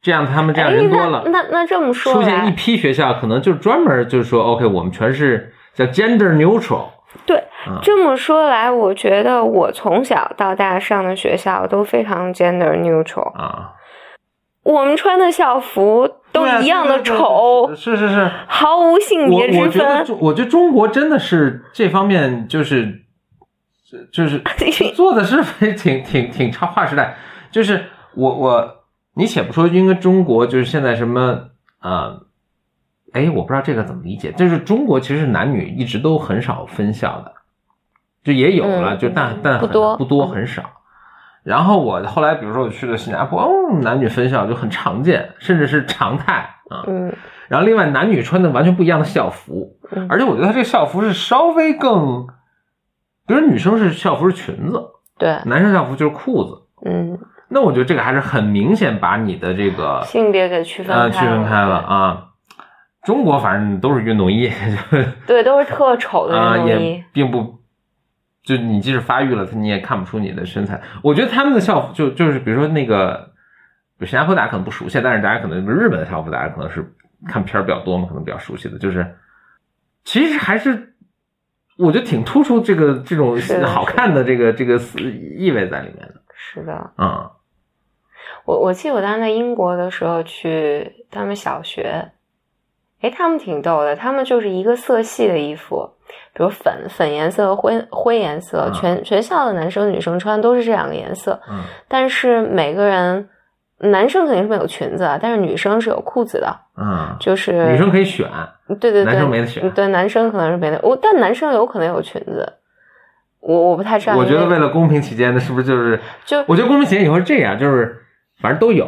[0.02, 6.88] 这样，他们这样哎人多了，那那那这么说出现一，批学校，可能就专门就是说，OK，我们全是叫 gender neutral，
[7.26, 13.71] 对嗯这么说来，我觉得我从小到大上的学校都非常 gender neutral，啊，
[14.63, 18.32] 我们穿的校服都一样的丑，是是是。
[18.47, 20.06] 毫无性别之分。
[20.06, 23.04] 中，我觉得中国真的是这方面就是
[24.12, 24.41] 就是
[24.95, 27.17] 做的是非挺挺挺超划时代。
[27.52, 28.84] 就是我我
[29.15, 31.49] 你且不说，因为中国就是现在什么
[31.80, 32.17] 啊，
[33.12, 34.32] 哎，我不知道这个怎么理解。
[34.32, 37.34] 就是中国其实男女一直都很少分校的，
[38.23, 40.63] 就也有了，嗯就但但很不多不多嗯很少。
[41.43, 43.49] 然后我后来，比如说我去了新加坡，哦，
[43.82, 46.84] 男女分校就很常见，甚至是常态啊。
[46.88, 47.13] 嗯
[47.49, 52.25] 然后另外男女穿的完全不一样的校服，嗯而且我觉得他这个校服是稍微更，
[53.27, 54.82] 比如女生是校服是裙子，
[55.19, 56.62] 对，男生校服就是裤子。
[56.86, 62.25] 嗯，那我觉得这个还是很明显把你的这个性别给区分呃开区分开了啊。
[63.03, 64.49] 中国反正都是运动衣，
[65.27, 67.06] 对，都是特丑的啊、运动衣也。
[67.12, 67.60] 并不，
[68.43, 70.82] 就你即使发育了，你也看不出你的身材。
[71.01, 73.32] 我觉得他们的校服就就是比如说那个，
[73.97, 76.93] 比如新加坡大家可能不熟悉，但是大家可能日本的校服大家可能是
[77.27, 79.15] 看片儿比较多嘛，可能比较熟悉的，就是
[80.03, 80.93] 其实还是
[81.77, 84.75] 我觉得挺突出这个这种 好看的这个这个
[85.38, 86.21] 意味在里面的。
[86.36, 87.29] 是的，嗯
[88.45, 92.12] 我我记得我当时在英国的时候去他们小学，
[92.99, 95.89] 诶，他们挺逗的，他们就是一个色系的衣服，
[96.34, 103.30] 比如粉粉颜色和、灰灰颜色，嗯全全校的男生女生穿都是这两个颜色，嗯但是每个人
[103.80, 108.28] 男生肯定是没有裙子啊，但是女生是有裤子的，嗯，就是女生可以选，
[108.80, 112.54] 对对对，男生没得选对，男生可能是没得，我但男生有可能有裙子，
[113.41, 115.99] 我我不太知道，我觉得为了公平起见，那是不是就是？
[116.26, 117.95] 就我觉得公平起见以后是这样，就是
[118.41, 118.88] 反正都有，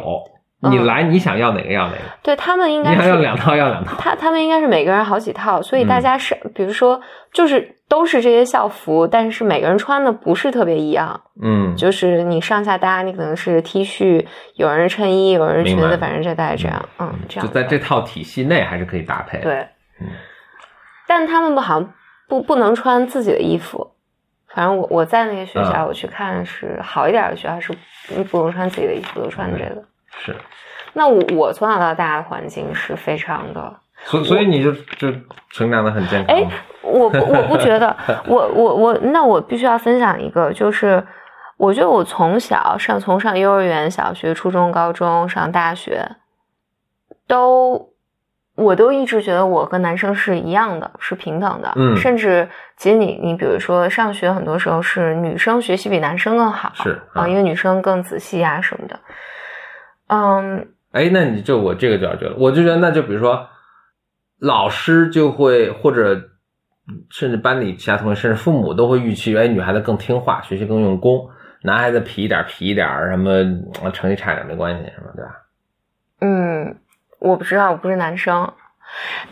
[0.60, 3.96] 你嗯来你想要哪个要哪个，对他们应该要两套要两套。
[3.98, 7.00] 他他们应该是每个人好几套，所以嗯大家是、比如说
[7.32, 19.38] 就是都是这些校服，但是每个人穿的不是特别一样，嗯，就是你上下搭，你可能是 T 恤，有人是衬衣，有人是裙子，反正这大概这样，嗯，这样就在这套体系内还是可以搭配。
[19.38, 19.68] 对，
[20.00, 20.08] 嗯
[21.06, 21.92] 但他们不好像
[22.28, 23.92] 不不能穿自己的衣服。
[24.48, 27.72] 反正我我在那个学校，嗯我去看是好一点的学校是
[28.08, 29.84] 不不能穿自己的衣服，都穿这个。
[30.24, 30.34] 是，
[30.92, 33.74] 那我我从小到大的环境是非常的
[34.04, 35.12] 所所以你就就
[35.50, 36.36] 成长的很健康。
[36.36, 36.46] 哎，
[36.82, 41.02] 我不我不觉得，我我我，那我必须要分享一个，就是
[41.56, 46.06] 我觉得我从小上从上幼儿园、小学、初中、高中上大学，
[47.26, 47.90] 都
[48.54, 51.72] 我都一直觉得我跟男生是一样的，是平等的。
[51.76, 58.98] 嗯甚至其实你你比如说上学，很多时候是女生学习比男生更好，是啊，嗯因为女生更仔细啊什么的。
[60.08, 63.48] 嗯，哎，那你就我这个就要觉得，我就觉得那就比如说，
[64.38, 66.20] 老师就会或者
[67.10, 71.28] 甚至班里其他同学，甚至父母都会预期，哎，女孩子更听话，学习更用功，
[71.62, 73.32] 男孩子皮一点皮一点，什么
[73.82, 75.10] 呃成绩差一点没关系，什么？
[75.16, 75.30] 对吧？
[76.20, 76.76] 嗯，
[77.18, 78.52] 我不知道，我不是男生。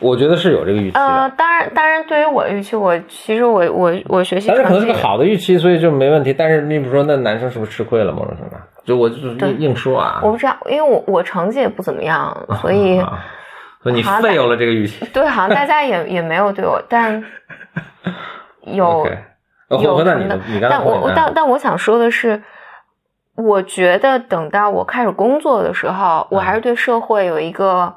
[0.01, 6.33] 我觉得是有这个预期当然，当然，对于我的预期，我其实我我我学习但是可能是个好的预期，所以就没问题。
[6.33, 8.57] 但是你比如说，那男生是不是吃亏了某种程度？
[8.85, 13.25] 就我就是硬硬说啊，我不知道，因为我我成绩也不怎么样，所以啊
[13.83, 15.05] 所以你好像 fail 了这个预期。
[15.13, 17.23] 对，好像大家也也没有对我，但
[18.65, 19.07] 有
[21.35, 22.43] 但我想说的是，
[23.37, 27.95] 我觉得等到我开始工作的时候，我还是对社会有一个，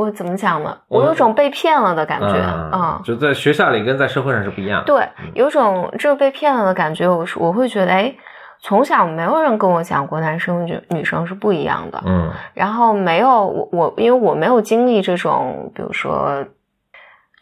[0.00, 0.76] 我怎么讲呢？
[0.88, 4.86] 我有种被骗了的感觉，嗯嗯，就在学校里跟在社会上是不一样的。
[4.86, 8.14] 对，有种这个被骗了的感觉，我是我会觉得，哎，
[8.60, 12.30] 从小没有人跟我讲过男生女女生是不一样的，嗯。
[12.54, 16.44] 然后没有我我因为我没有经历这种，比如说，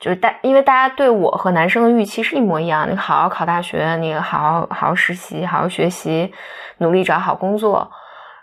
[0.01, 6.33] 就是大因为大家对我和男生的预期是一模一样，你好好考大学，你好好好好实习，好好学习，
[6.79, 7.91] 努力找好工作，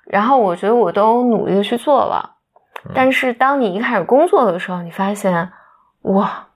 [0.05, 2.34] 然后我觉得我都努力的去做了，
[2.93, 5.51] 但是当你一开始工作的时候，你发现
[6.01, 6.47] 哇，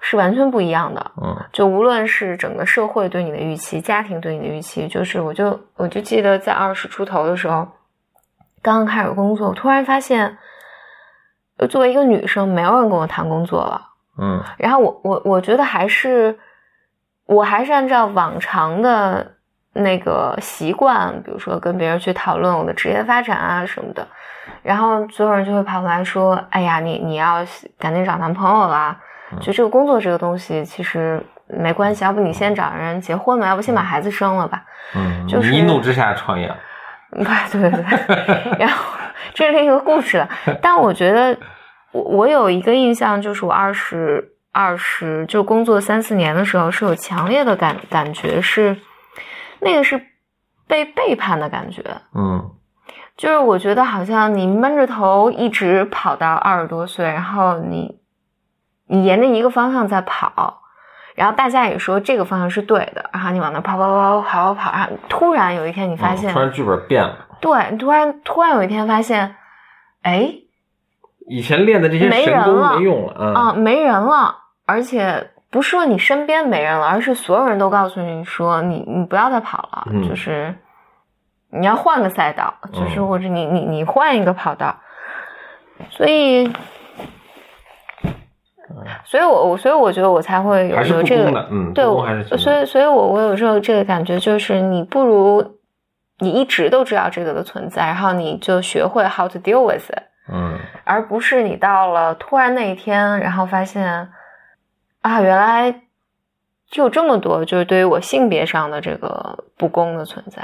[0.00, 1.10] 是完全不一样的。
[1.22, 7.68] 嗯就无论是整个社会对你的预期，家庭对你的预期，就是我就我就记得在二十出头的时候，
[8.62, 10.38] 刚刚开始工作，我突然发现，
[11.58, 13.88] 呃作为一个女生，没有人跟我谈工作了。
[14.16, 16.38] 嗯然后我我我觉得还是，
[17.26, 19.34] 我还是按照往常的
[19.72, 24.06] 那个习惯，比如说跟别人去讨论我的职业发展啊什么的，
[24.62, 27.44] 然后所有人就会跑过来说：“哎呀，你你要
[27.78, 28.96] 赶紧找男朋友了！”
[29.40, 34.62] 就这个工作这个东西其实没关系，要不你先找人结婚吧，要不先把孩子生了吧。
[34.94, 36.54] 嗯，就是一怒之下创业。
[37.10, 38.92] 对对对，然后
[39.32, 40.28] 这是另一个故事了。
[40.60, 41.36] 但我觉得
[41.92, 48.76] 我我有一个印象，就是我二十二十就工作三四年的时候，是有强烈的感感觉是，
[49.60, 50.00] 那个是
[50.66, 51.82] 被背叛的感觉。
[52.14, 52.50] 嗯
[53.16, 57.98] 就是我觉得好像你闷着头一直跑到二十多岁，然后你
[58.88, 60.62] 你沿着一个方向在跑，
[61.14, 69.36] 然后大家也说这个方向是对的，然后你往那跑跑跑跑跑跑，然后突然有一天你发现，嗯突然剧本变了，对，你突然突然有一天发现，
[70.02, 70.34] 哎
[71.28, 80.54] 以前练的这些没人神功了没用了啊，没人了，而且不是说你身边没人了，而是所有人都告诉你说你你不要再跑了，嗯就是
[81.58, 84.76] 你要换个赛道，就是嗯或者你你你换一个跑道，
[85.90, 86.52] 所以。
[89.04, 91.30] 所以我我所以我觉得我才会有还是有这个
[91.74, 95.58] 对，我还是所以所以我我有时候这个感觉就是，你不如
[96.18, 104.10] 你一直都知道这个的存在，然后你就学会 how to deal with it，嗯而不是你到了突然那一天，然后发现
[105.02, 105.82] 啊，原来
[106.68, 110.42] 就有这么多，就是对于我性别上的这个不公的存在。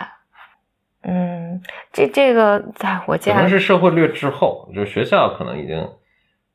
[1.03, 5.91] 嗯，这这个在我家可家能是社会略滞后，就学校可能已经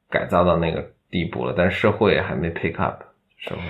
[0.10, 3.02] 改造到那个地步了，但是社会还没 pick up
[3.38, 3.62] 社会。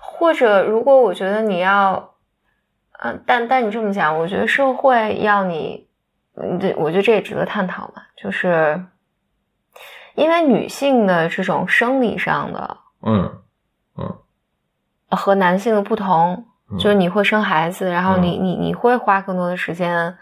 [0.00, 2.14] 或者如果我觉得你要，
[3.00, 5.88] 嗯、但但你这么讲，我觉得社会要你，
[6.36, 8.82] 嗯，这我觉得这也值得探讨嘛，就是
[10.14, 13.42] 因为女性的这种生理上的嗯
[13.98, 14.18] 嗯
[15.10, 16.46] 和男性的不同，嗯
[16.78, 20.16] 就是你会生孩子，然后你你你会花更多的时间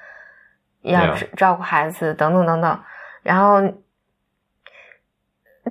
[0.82, 2.80] 要照照顾孩子，等等等等，
[3.22, 3.62] 然后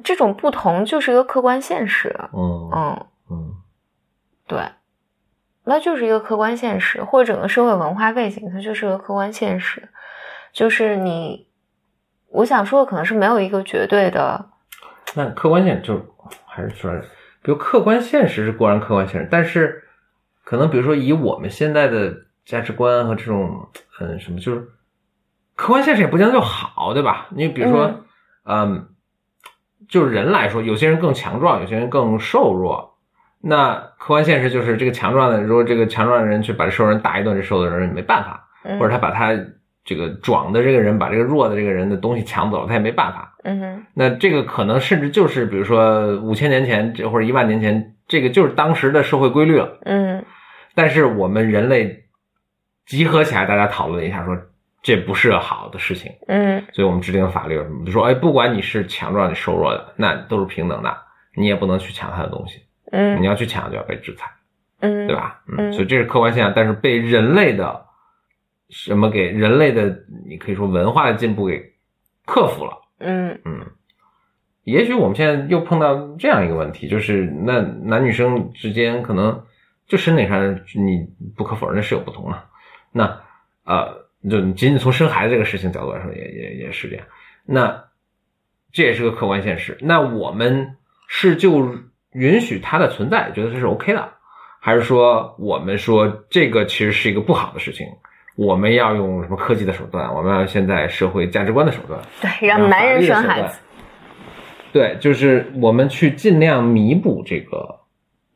[0.03, 3.05] 这种不同就是一个客观现实，嗯嗯。
[3.29, 3.55] 嗯。
[4.47, 4.59] 对，
[5.63, 9.87] 那就是一个客观现实，或者整个社会文化背景，它就是个客观现实。
[10.51, 11.47] 就是你，
[12.27, 14.49] 我想说的可能是没有一个绝对的，
[15.15, 16.05] 那客观现实就
[16.45, 16.91] 还是说，
[17.41, 19.81] 比如客观现实是固然客观现实，但是
[20.51, 23.69] 可能比如说以我们现在的价值观和这种
[24.01, 24.67] 嗯什么，就是
[25.55, 27.27] 客观现实也不见得就好，对吧？
[27.29, 28.03] 你比如说，
[28.43, 28.89] 嗯
[29.87, 32.97] 就是人来说，有些人更强壮，有些人更瘦弱。
[33.39, 39.33] 那客观现实就是这个强壮的，如果这个强壮的人去把这瘦人打一顿，这瘦的人也没办法，嗯或者他把他
[39.85, 43.33] 这个壮的这个人把这个弱的这个人的东西抢走了，他也没办法。
[43.45, 49.79] 嗯哼，那这个可能甚至就是，比如说五千年前这或者一万年前，这个就是当时的社会规律了。
[49.85, 50.25] 嗯
[50.75, 52.05] 但是我们人类
[52.85, 54.37] 集合起来，大家讨论一下说，
[54.81, 60.97] 这不是好的事情，嗯所以我们制定法律有什么，就说，哎，不管你是强壮你瘦弱的，那都是平等的，
[61.35, 62.61] 你也不能去抢他的东西，
[62.91, 64.29] 嗯你嗯要去抢就要被制裁，
[64.79, 65.15] 嗯，对？
[65.15, 65.41] 吧？
[65.57, 67.85] 嗯所以这是客观现象，但是被人类的
[68.69, 71.73] 什么给人类的，你可以说文化的进步给
[72.25, 72.77] 克服了。
[72.99, 73.65] 嗯嗯，
[74.63, 79.43] 也许我们现在又碰到这样一个问题，就是那男女生之间可能
[79.91, 82.45] 就身体上你不可否认的是有不同啊。
[82.93, 83.21] 那
[83.65, 87.05] 呃，就仅仅从生孩子这个事情角度来说，也也也是这样。
[87.45, 87.83] 那
[88.71, 89.77] 这也是个客观现实。
[89.81, 90.77] 那我们
[91.09, 91.75] 是就
[92.13, 94.09] 允许它的存在，觉得这是 OK 的，
[94.61, 97.85] 还是说我们说这个其实是一个不好的事情？
[98.37, 100.11] 我们要用什么科技的手段？
[100.15, 101.99] 我们要现在社会价值观的手段？
[102.21, 103.59] 对，让男人生孩子，
[104.71, 107.81] 对，就是我们去尽量弥补这个，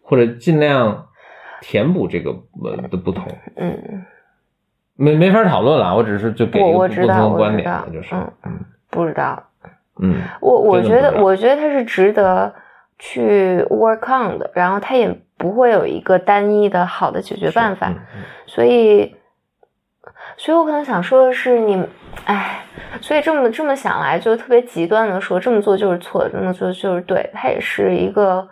[0.01, 1.04] 或者尽量
[1.67, 2.29] 填补这个
[2.63, 4.05] 呃的不同，嗯，
[4.95, 5.95] 没没法讨论了。
[5.95, 8.51] 我只是就给一我个不同我知道的观点我知道，就是嗯嗯
[8.91, 9.43] 不知道。
[9.99, 12.53] 嗯我我觉得，我觉得它是值得
[12.99, 17.91] 去 work on 的，然后它也不会有一个单一的好的解决办法，
[18.45, 19.15] 所以，
[20.37, 21.83] 所以我可能想说的是，你，
[22.25, 22.63] 哎，
[23.01, 28.47] 所以这么这么想来，就特别极端的说，这么做就是错，这么做就是对，它也是一个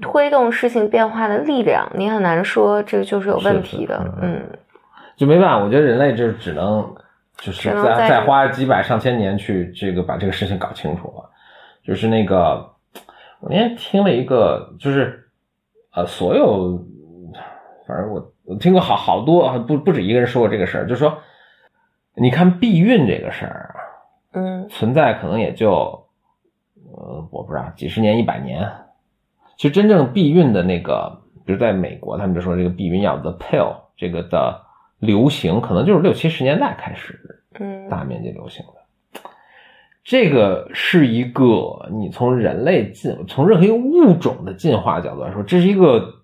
[0.00, 4.58] 推动事情变化的力量，你很难说这个就是有问题的，是是嗯
[5.16, 5.58] 就没办法。
[5.58, 6.94] 我觉得人类就只能
[7.36, 11.30] 就是在再再花几百上千年去这个把这个事情搞清楚了。
[11.82, 12.70] 就是那个，
[13.40, 15.28] 我那天听了一个，就是
[15.94, 16.84] 呃，所有
[17.86, 21.18] 反正我我听过好好多不不止一个人说过这个事儿，就是说，
[22.14, 23.80] 你看避孕这个事儿啊，
[24.34, 25.70] 嗯存在可能也就
[26.92, 28.70] 呃我不知道几十年一百年，
[29.58, 34.62] 其实真正避孕的那个，比如在美国，他们就说这个避孕药 the pill 这个的
[35.00, 37.18] 流行，可能就是六七十年代开始
[37.58, 39.20] 嗯大面积流行的。
[40.04, 46.22] 这个是一个你从人类进从任何一个物种的进化角度来说，这是一个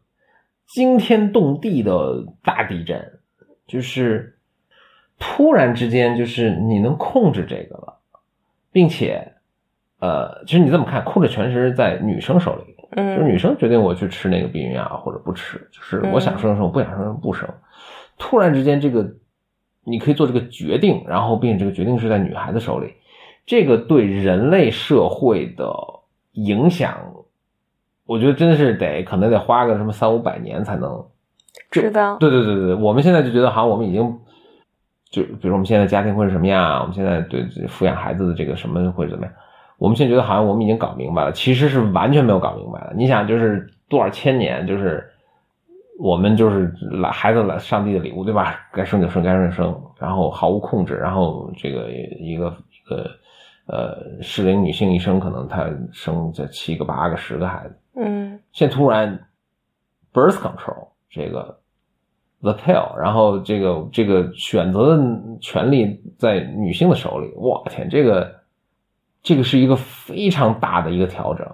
[0.69, 3.19] 惊天动地的大地震，
[3.67, 4.39] 就是
[5.19, 7.99] 突然之间，就是你能控制这个了，
[8.73, 9.33] 并且，
[9.99, 17.49] 呃，其实你这么看，控制权是在女生手里，就是嗯女生决定我去吃那个避孕药或者不吃，就是我想生生，我不想生不生。
[18.19, 19.07] 突然之间，这个
[19.85, 22.95] 你可以做这个决定，然后并且这个决定是在女孩子手里，
[23.45, 25.75] 这个对人类社会的
[26.33, 26.97] 影响，
[28.07, 31.05] 我觉得真的是得可能得花个什么三五百年才能。
[31.71, 34.19] 知道，对对对对，我们现在就觉得好像我们已经，
[35.11, 39.33] 就比如我们现在家庭会是什么样，我们现在对抚养孩子的这个什么会怎么样，
[39.85, 42.95] 我们现在觉得好像我们已经搞明白了，其实是完全没有搞明白的。
[42.97, 45.05] 你想，就是多少千年，就是
[45.99, 46.73] 我们就是
[47.03, 48.59] 来孩子来上帝的礼物，对吧？
[48.73, 53.11] 该生就生，该生就生，然后毫无控制，然后这个一个一个
[53.67, 57.79] 呃适龄女性一生可能她生这七个、八个、十个孩子。
[57.97, 59.21] 嗯现在突然
[60.15, 61.59] birth control 这个
[62.41, 65.05] the pill，然后这个这个选择的
[65.43, 68.35] 权利在女性的手里，我天，这个
[69.25, 71.47] 这个是一个非常大的一个调整，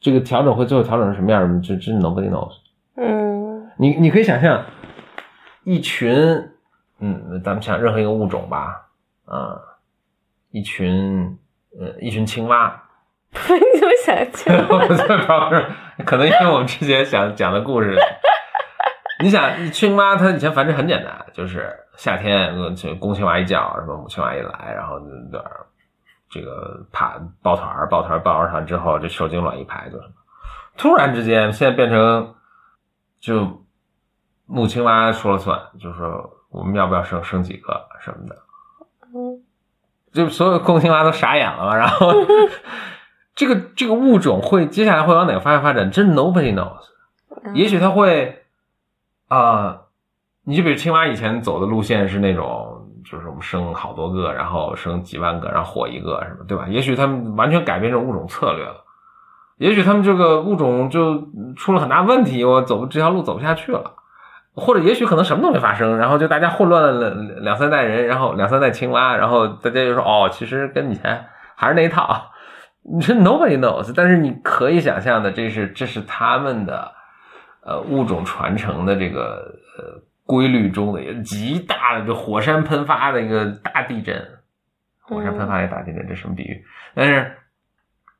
[0.00, 2.52] 这个调整会最后调整成什么样，这真 nobody knows。
[2.96, 4.64] 嗯你你可以想象
[5.62, 6.12] 一群，
[6.98, 8.88] 嗯，咱们想任何一个物种吧，
[9.24, 9.56] 啊、
[10.50, 11.38] 一群，
[11.80, 12.82] 呃，一群青蛙，
[13.32, 14.54] 你怎么想象？
[14.68, 17.96] 我在可能因为我们之前想讲的故事，
[19.22, 22.52] 你想青蛙它以前繁殖很简单，就是夏天
[22.98, 24.98] 公青蛙一叫，什么母青蛙一来，然后
[25.32, 25.38] 这
[26.34, 30.08] 这个爬抱团儿抱团儿抱上团之后，这受精卵一排就是，
[30.76, 32.34] 突然之间现在变成
[33.20, 33.64] 就
[34.46, 38.36] 母青蛙说了算，就是说我们要不要生生几个什么的，
[39.14, 39.40] 嗯
[40.12, 42.12] 就所有公青蛙都傻眼了嘛，然后
[43.36, 46.82] 这个这个物种会接下来会往哪个方向发展，真 nobody knows。
[47.54, 48.42] 也许它会
[49.28, 49.82] 啊、
[50.44, 56.66] 你就比如青蛙以前走的路线是那种，就是我们生好多个，然后生几万个，然后火一个什么，对吧？
[56.68, 58.84] 也许他们完全改变这种物种策略了，
[59.58, 63.92] 也许他们这个物种就出了很大问题，我走这条路走不下去了。
[64.56, 71.26] 或者也许可能什么都没发生，然后就大家混乱了两两三代人，然后两三代青蛙，然后大家就说哦，其实跟以前
[71.56, 72.30] 还是那一套。
[72.84, 76.92] 你说 nobody knows，但是你可以想象的，这是这是他们的
[77.64, 84.26] 呃物种传承的这个呃规律中的一个极大的，就火山喷发的一个大地震。
[85.00, 86.64] 火山喷发一个大地震，这什么比喻？
[86.94, 87.36] 但是，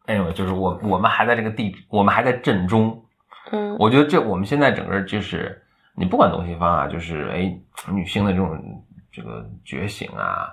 [0.04, 3.04] 哎呦，就是我我们还在这个地，我们还在震中。
[3.50, 5.62] 嗯我觉得这我们现在整个就是，
[5.94, 7.58] 你不管东西方啊，就是哎，
[7.92, 10.48] 女性的这种这个觉醒啊，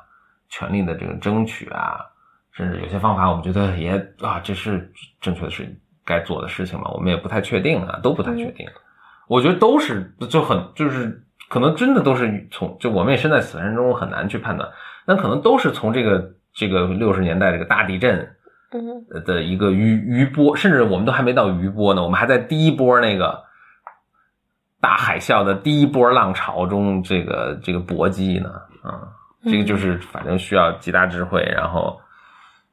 [0.50, 2.00] 权利的这个争取啊，
[2.52, 3.92] 甚至有些方法，我们觉得也
[4.22, 5.74] 啊，这是正确的事，
[6.06, 8.68] 该做的事情嘛，我们也不太确定啊，都不太确定。
[9.28, 14.72] 我觉得都是就很就是可能真的都是从就我们也身在此山中，很难去判断，
[15.06, 18.36] 但可能都是从这个这个六十年代这个大地震
[18.72, 19.24] 嗯。
[19.26, 23.44] 的一个余余波，甚至我们都还没到余波呢，我们还在第一波那个
[24.80, 28.50] 大海啸的第一波浪潮中，这个这个搏击呢，
[28.82, 29.12] 啊，
[29.44, 32.00] 这个就是反正需要极大智慧，然后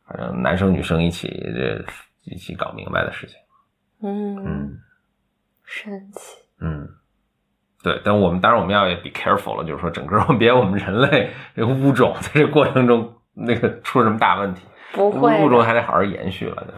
[0.06, 1.84] 反正男生女生一起这
[2.22, 3.36] 一起搞明白的事情，
[4.04, 4.78] 嗯，嗯。
[5.64, 6.36] 神奇。
[6.60, 6.88] 嗯。
[7.88, 16.74] 对，但我们当然我们要也 be careful 了，就是说整个 别我们人类这个物种在这个过程中那个出了什么大问题，不会，物种还得好好延续了的。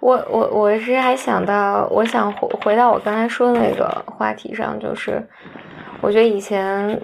[0.00, 5.26] 我我我是还想到，我想回回到我刚才说的那个话题上，就是
[6.00, 7.00] 我觉得以前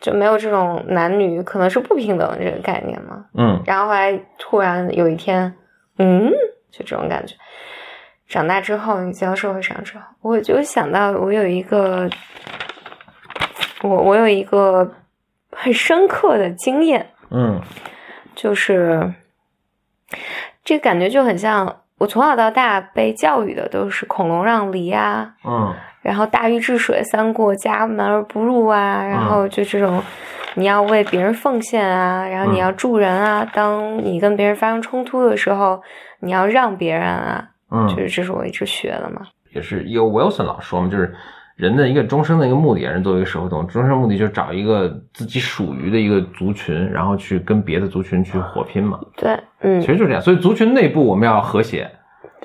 [0.00, 5.54] 就没有这种男女可能是不平等的这个概念嘛，嗯然后后来突然有一天，
[5.98, 6.30] 嗯，
[6.70, 7.36] 就这种感觉。
[8.32, 12.08] 长大之后，你进到社会上之后，我就想到我有一个，
[13.82, 14.90] 我我有一个
[15.50, 17.60] 很深刻的经验，嗯。
[18.34, 19.12] 就是
[20.64, 30.02] 这个感觉就很像我从小到大被教育的都是孔融让梨啊，嗯然后大禹治水、三过家门而不入啊，然后就这种
[30.54, 35.82] 你要为别人奉献啊，然后你要助人啊，当你跟别人发生冲突的时候，
[36.20, 39.22] 你要让别人啊，就嗯，是这是我一直学的嘛。
[39.52, 41.14] 也是有 Wilson 老说嘛，就是
[41.56, 48.98] 人的一个终生的一个目的，人作为一个社会动物，终生目的就是找一个自己属于的一个族群，然后去跟别的族群去火拼嘛。
[49.16, 51.90] 对，嗯其，实就是这样，所以族群内部我们要和谐，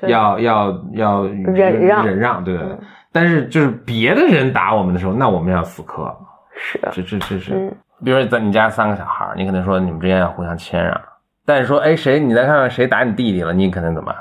[0.03, 2.80] 要要要忍让忍让，对对对嗯。
[3.11, 6.13] 但是就是别的人打我们的时候，那我们要死磕，
[6.55, 7.53] 是，这这这是。
[7.53, 7.75] 嗯
[8.05, 11.01] 比如说在你家三个小孩儿，你可能说你们之间要互相谦让，
[11.47, 14.13] 但是说哎谁你再看看谁打你弟弟了，你可能怎么，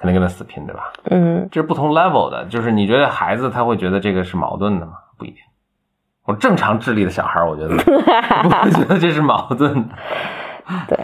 [0.00, 0.90] 肯定跟他死拼，对吧？
[1.10, 4.92] 嗯这是不同 level 的，就是你觉得孩子他会觉得这个是矛盾的吗？
[5.18, 5.38] 不一定。
[6.24, 9.88] 我正常智力的小孩，我觉得 不会觉得这是矛盾的。
[10.88, 10.98] 对，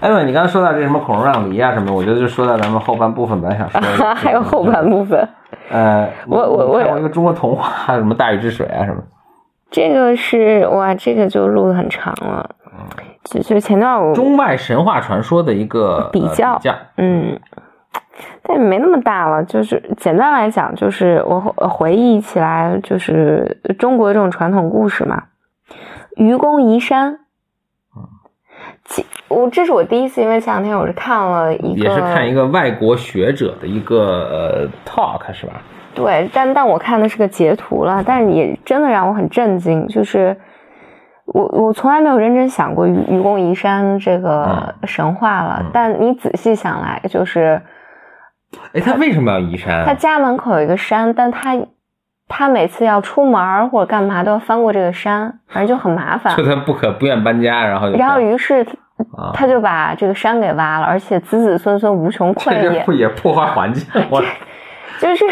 [0.00, 5.28] 哎，对，你刚才说到这什么孔融让梨啊什么，我觉得就说到咱们后半部分本来想说的 还有后半部分。
[5.70, 9.02] 呃，我我我看过一个中国童话，什么大禹治水啊什么，
[9.70, 12.48] 这个是哇，这个就录的很长了。
[13.26, 17.38] 就就前段我中外神话传说的一个呃比较比较，嗯，
[18.42, 19.42] 但没那么大了。
[19.44, 25.24] 就是简单来讲，就是我回回忆起来，就是中国这种传统故事嘛，
[26.16, 27.18] 愚公移山。
[28.84, 33.96] 其我这是我第一次，因为前两天我是看了一个，也是看一个外国学者的一个
[34.30, 35.54] 呃 talk 是吧？
[35.94, 40.36] 对，但但我看的是个截图了，但是也真的让我很震惊，就是
[41.26, 47.60] 我我从来没有认真想过愚愚公移山这个神话了，嗯但你仔细想来，就是
[48.72, 49.94] 哎，他为什么要移山他啊？
[49.94, 51.54] 家门口有一个山，但他
[52.28, 56.44] 他每次要出门或者干嘛都要翻过这个山，反正就很麻烦就。
[56.44, 58.64] 他不可不愿搬家，然后然后于是
[59.34, 62.84] 他就把这个山给挖了，而且子子孙孙无穷匮也。
[62.96, 63.84] 也破坏环境？
[64.10, 64.22] 我
[65.00, 65.24] 就是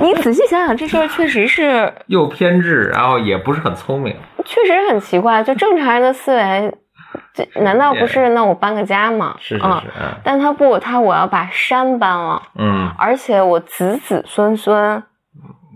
[0.00, 4.14] 你仔细想想，这事儿确实是 又偏执，然后也不是很聪明。
[4.44, 6.74] 确实很奇怪，就正常人的思维，
[7.32, 9.34] 这难道不是那我搬个家吗？
[9.34, 9.66] 啊是是是，
[10.00, 15.02] 嗯但他不，他我要把山搬了，嗯，而且我子子孙孙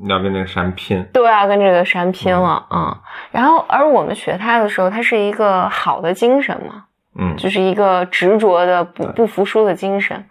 [0.08, 3.00] 要跟这个山拼，都要跟这个山拼了啊、
[3.32, 6.84] 然后，而我们学他的时候，他是一个好的精神嘛，
[7.18, 10.24] 嗯就是一个执着的不不服输的精神。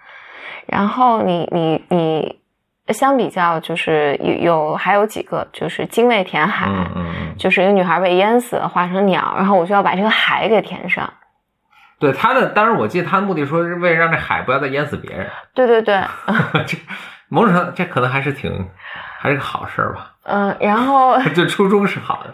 [0.67, 2.39] 然后你你你
[2.93, 11.11] 相比较，就是有有还有几个，就是精卫填海，嗯嗯嗯，就是一个女孩被淹死了，化成鸟，然后我就要把这个海给填上。
[11.99, 15.27] 对他的，当然我记得他的目的说是为了让这海不要再淹死别人。
[15.53, 16.01] 对对对，
[16.67, 16.77] 这
[17.27, 18.69] 某种程度这可能还是挺
[19.19, 22.33] 还是个好事儿吧，嗯、然后 这初衷是好的。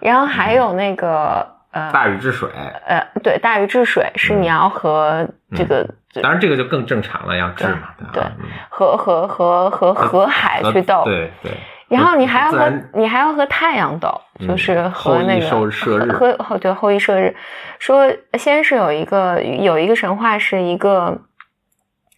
[0.00, 2.50] 然后还有那个呃大禹治水，
[2.86, 5.88] 呃，对，大禹治水是嗯你要和这个、
[6.22, 8.22] 当然这个就更正常了，要治嘛，对
[8.68, 11.52] 和和和和河海去斗，对对。
[11.88, 16.10] 然后你还要和你还要和太阳斗，嗯就是和那个受射日。
[16.10, 17.36] 和和对后羿射日，
[17.78, 21.16] 说先是有一个有一个神话是一个，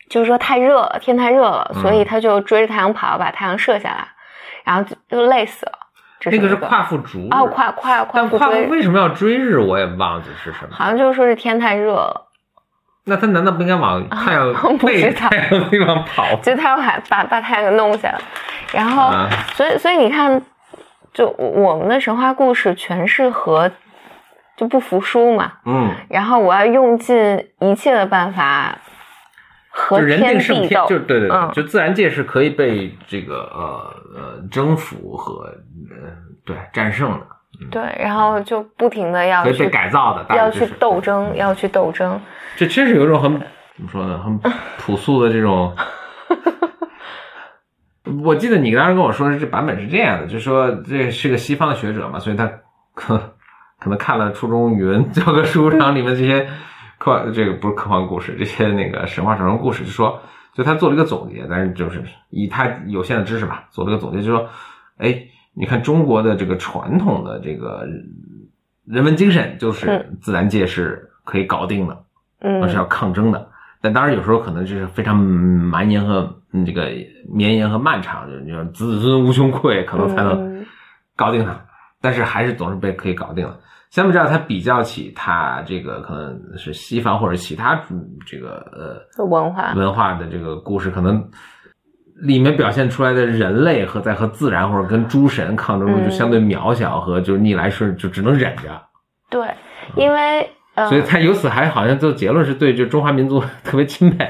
[0.08, 4.08] 就是说太热了，天太热了，嗯所以他就追着太阳跑，把太阳射下来，
[4.64, 5.72] 然后就就累死了。
[6.18, 7.28] 这那个是夸父逐日。
[7.30, 8.38] 哦，夸夸夸父
[8.70, 10.70] 为什么要追日，我也忘记是什么。
[10.70, 12.27] 好像就是说是天太热了。
[13.08, 16.36] 那他难道不应该往太阳不背太阳的地方跑？
[16.42, 18.20] 就他要把把把太阳给弄下来，
[18.72, 19.28] 然后、啊。
[19.54, 20.40] 所以所以你看，
[21.12, 23.70] 就我们的神话故事全是和
[24.56, 27.16] 就不服输嘛，嗯，然后我要用尽
[27.60, 28.76] 一切的办法
[29.70, 31.50] 和天定胜天，地斗，就对对对，嗯。
[31.52, 36.10] 就自然界是可以被这个呃呃征服和呃
[36.44, 37.26] 对战胜的，
[37.70, 42.20] 对，然后就不停的要去改造的，要去斗争，要去斗争，
[42.56, 43.32] 这真是有一种很
[43.76, 44.38] 怎么说呢，很
[44.78, 45.74] 朴素的这种。
[48.24, 52.50] 我记得你当时跟我说这版本是这样的，就说这是个西方的学者嘛，所以他
[52.94, 53.18] 可
[53.78, 56.48] 可能看了初中语文教科书上里面这些
[56.98, 60.22] 科幻，这个不是科幻故事，这些那个神话传说故事，就说
[60.54, 64.48] 就他做了一个总结，但是就是以他有限的知识吧，做了个总结，就说，
[64.96, 65.14] 哎，
[65.58, 67.84] 你看中国的这个传统的这个
[68.86, 71.98] 人文精神，就是嗯自然界是可以搞定的，
[72.40, 73.48] 嗯而是要抗争的。
[73.80, 76.88] 但当然有时候可能就是非常蛮延和嗯这个
[77.28, 80.66] 绵延和漫长，就是你说子孙无穷匮，可能才能嗯
[81.16, 81.60] 搞定它。
[82.00, 83.58] 但是还是总是被可以搞定了。
[83.90, 88.64] 相比之下，它比较起它这个可能是西方或者其他嗯这个
[89.16, 91.28] 呃文化，文化的这个故事，可能
[92.22, 98.82] 里面表现出来的人类和在和自然或者跟诸神抗争中就嗯相对渺小和就是逆来顺就只能忍着。
[99.30, 99.46] 对，
[99.94, 104.28] 因为呃，所以他由此还好像就结论是对就中华民族特别钦佩。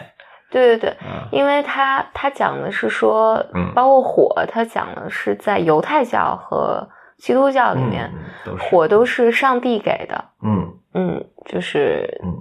[0.50, 1.28] 对对对，啊。
[1.30, 3.72] 因为他他讲的是说，嗯。
[3.74, 10.74] 包括火，他讲的是在犹太教和基督教里面，嗯都火都是上帝给的，嗯。
[10.94, 12.34] 嗯，就是嗯，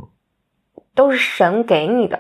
[0.96, 2.20] 都是神给你的。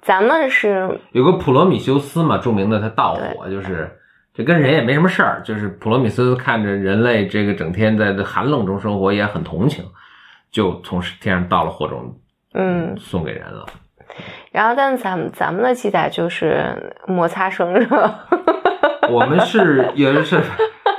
[0.00, 3.90] 咱们是有个普罗米修斯嘛，著名的他盗火，就是
[4.34, 9.84] 这跟人也没什么事儿，就是普罗米修斯看着人类这个整天在这寒冷中生活，也很同情，
[10.50, 12.14] 就从天上盗了火种，
[12.54, 13.64] 嗯，送给人了。
[14.50, 18.14] 然后但咱们咱们的记载就是摩擦生热，
[19.08, 20.36] 我们是 有的是，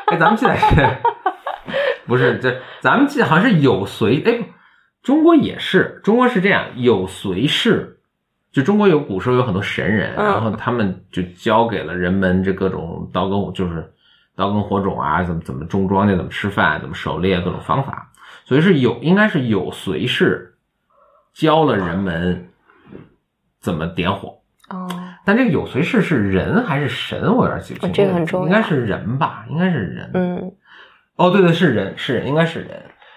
[0.08, 0.68] 哎，咱们记载是，
[2.08, 2.56] 不是这？
[2.82, 4.46] 咱们记得好像是有随，哎，不
[5.04, 7.93] 中国也是，中国是这样，有随侍，
[8.54, 13.92] 就中国有古时候有很多神人，嗯然后他们就教给了人们这各种刀耕，就是
[14.36, 18.12] 刀耕火种啊，怎么怎么种庄稼，怎么吃饭，怎么狩猎，各种方法，
[18.46, 20.54] 所以是有，应该是有随侍
[21.34, 22.48] 教了人们
[23.60, 24.40] 怎么点火。
[24.70, 24.88] 哦，
[25.26, 27.36] 但这个有随侍是人还是神？
[27.36, 27.90] 我有点记不清。
[27.90, 29.46] 哦这个很重要应该是人吧？
[29.50, 30.12] 应该是人。
[30.14, 30.52] 嗯
[31.16, 32.70] 哦，对对，是人，是人，应该是人。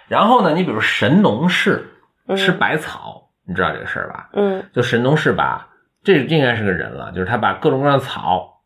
[0.09, 1.89] 然后呢，你比如神农氏
[2.27, 4.29] 嗯吃百草，你知道这个事儿吧？
[4.33, 5.67] 嗯就神农氏把
[6.03, 8.63] 这应该是个人了，就是他把各种各样的草，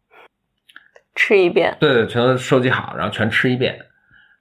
[1.14, 3.78] 吃一遍，对对，全都收集好，然后全吃一遍。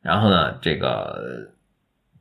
[0.01, 1.19] 然后呢，这个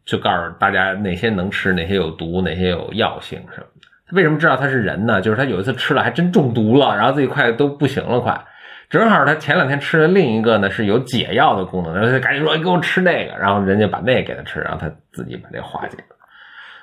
[0.05, 3.89] 就告诉大家哪些能吃，哪些有毒，哪些有药性什么的。
[4.09, 5.21] 他为什么知道他是人呢？
[5.21, 8.45] 就是他有一次吃了还真中毒了，然后自己快都不行了，快。
[8.91, 16.16] 正好他前两天吃的另一个呢是有解药的功能，然后他赶紧说：“你给我吃那个。”然后人家把那个给他吃，然后他自己把这化解了。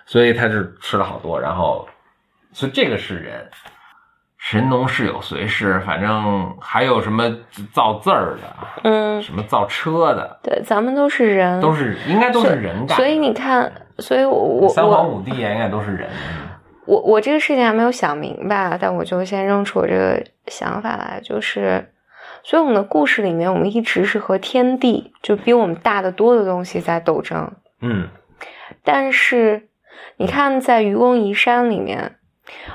[0.05, 1.87] 所以他就吃了好多，然后
[2.53, 3.49] 所以这个是人。
[4.37, 7.35] 神农氏有随氏，反正还有什么
[7.73, 8.41] 造字儿的，
[8.83, 12.93] 嗯，什么造车的，对，咱们都是人，都是应该都是人干的。
[12.93, 16.07] 所以你看，所以我我三皇五帝啊，应该都是人。
[16.85, 21.91] 我我这个事情还没有想明白，但我就先扔出我这个想法来，就是，
[22.43, 27.51] 所以我们的故事里面，我们一直是和天地就比我们大得多的东西在斗争。
[27.81, 28.09] 嗯
[28.83, 29.69] 但是
[30.17, 32.15] 你看，在愚公移山里面，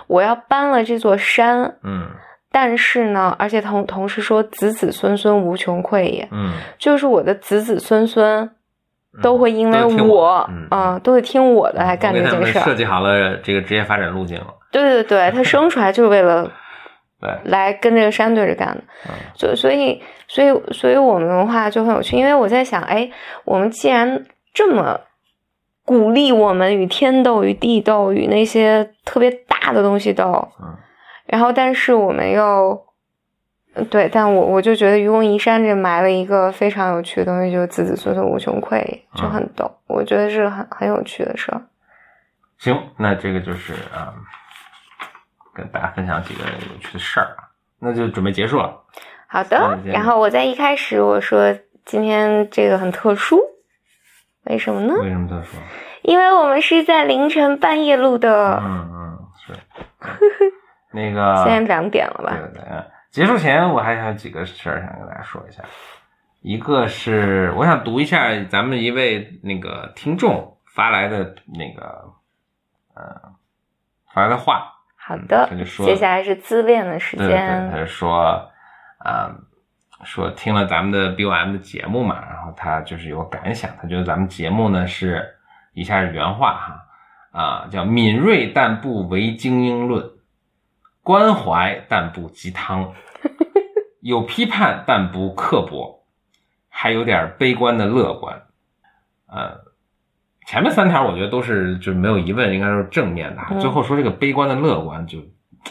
[0.07, 2.09] 我要搬了这座山，嗯
[2.53, 8.51] 但是呢，而且同同时说子子孙孙无穷匮也，嗯，就是我的子子孙孙
[9.23, 12.63] 都会因为我，嗯啊、都会听我的来干这件事儿。
[12.63, 14.47] 设计好了这个职业发展路径了。
[14.73, 16.51] 对对对，他生出来就是为了
[17.21, 23.09] 对，来跟这个山对着干的，嗯所所以所以所以我们文化就很有趣，因为我在想，哎，
[23.45, 24.99] 我们既然这么
[25.91, 30.77] 鼓励我们与天斗、与地斗、与那些特别大的东西斗，嗯
[31.27, 32.87] 然后但是我们又。
[33.73, 38.83] 呃对，但我我就觉得愚公移山这埋了一个非常有趣的东西，就是子子孙孙无穷匮，
[39.15, 39.71] 就很逗。
[39.87, 41.63] 我觉得是很很有趣的事儿。
[42.59, 44.13] 行，那这个就是啊、
[45.55, 47.47] 跟大家分享几个有趣的事儿啊，
[47.81, 48.77] 那就准备结束了。
[49.29, 53.41] 好的然后我在一开始我说今天这个很特殊，
[54.51, 54.95] 为什么呢？
[55.01, 55.57] 为什么特殊？
[56.03, 59.53] 因为我们是在凌晨半夜录的，嗯嗯，是。
[60.93, 62.37] 那个现在两点了吧？
[62.37, 65.63] 对对结束前我还有几个事儿想跟大家说一下。
[66.41, 72.13] 一个是我想读一下咱们一位那个听众发来的那个
[72.95, 73.05] 呃
[74.13, 77.77] 发来的话，好的他就，说接下来是自恋的时对对对，他。
[77.79, 78.51] 就说
[78.99, 79.31] 啊、
[80.05, 85.37] 说听了咱们的 BOM 的节目嘛，然后他就是有感想，他觉得咱们节目呢是
[85.73, 90.11] 以下是原话哈啊，叫敏锐但不唯精英论，
[91.03, 92.93] 关怀但不鸡汤，
[94.01, 96.05] 有批判但不刻薄，
[96.69, 98.43] 还有点悲观的乐观。
[99.27, 99.61] 呃，
[100.47, 103.61] 前面三条我觉得都是就是没有疑问，应该都是正面的。
[103.61, 105.19] 最后说这个悲观的乐观就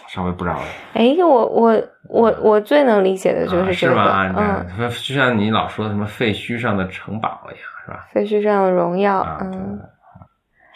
[0.08, 0.66] 稍微不知道了。
[0.94, 4.02] 哎，我我我我最能理解的就是这个，
[4.38, 8.08] 嗯，就像你老说的什么废墟上的城堡一样，是吧？
[8.12, 9.80] 废墟上的荣耀，嗯。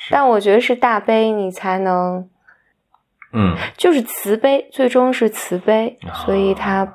[0.10, 2.30] 但我觉得是大悲，你才能，
[3.32, 6.86] 嗯，就是慈悲，最终是慈悲，所以他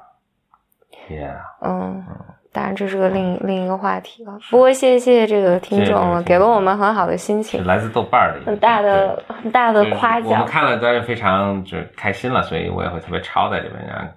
[1.09, 2.05] ，Yeah，嗯。
[2.53, 4.39] 当然，这是个另另一个话题了。
[4.51, 7.65] 不过，谢谢这个听众了，给了我们很好的心情。
[7.67, 10.31] 来自豆瓣的很大的很大的夸奖。
[10.31, 13.87] 我们看了，当然非常就是开心了，所以我也会特别抄在这边。
[13.87, 14.11] 然后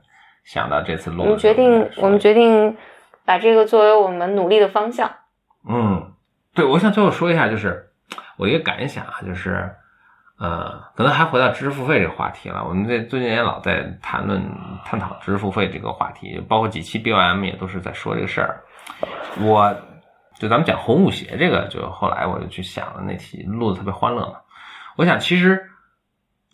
[0.46, 2.76] 想到这次录，我们决定，我们决定
[3.26, 5.12] 把这个作为我们努力的方向。
[5.70, 6.12] 嗯，
[6.56, 7.90] 对，我想最后说一下，就是
[8.38, 9.70] 我一个感想啊，就是。
[10.42, 12.66] 呃，可能还回到知识付费这个话题了。
[12.68, 14.42] 我们这最近也老在谈论、
[14.84, 18.64] 探讨知识付费这个话题，包括几期 BOM 也都是在说这个事儿。
[19.40, 19.72] 我
[20.40, 24.40] 就咱们讲红舞鞋这个，就后来我就去想了那期录的特别欢乐嘛。
[24.98, 25.64] 我想其实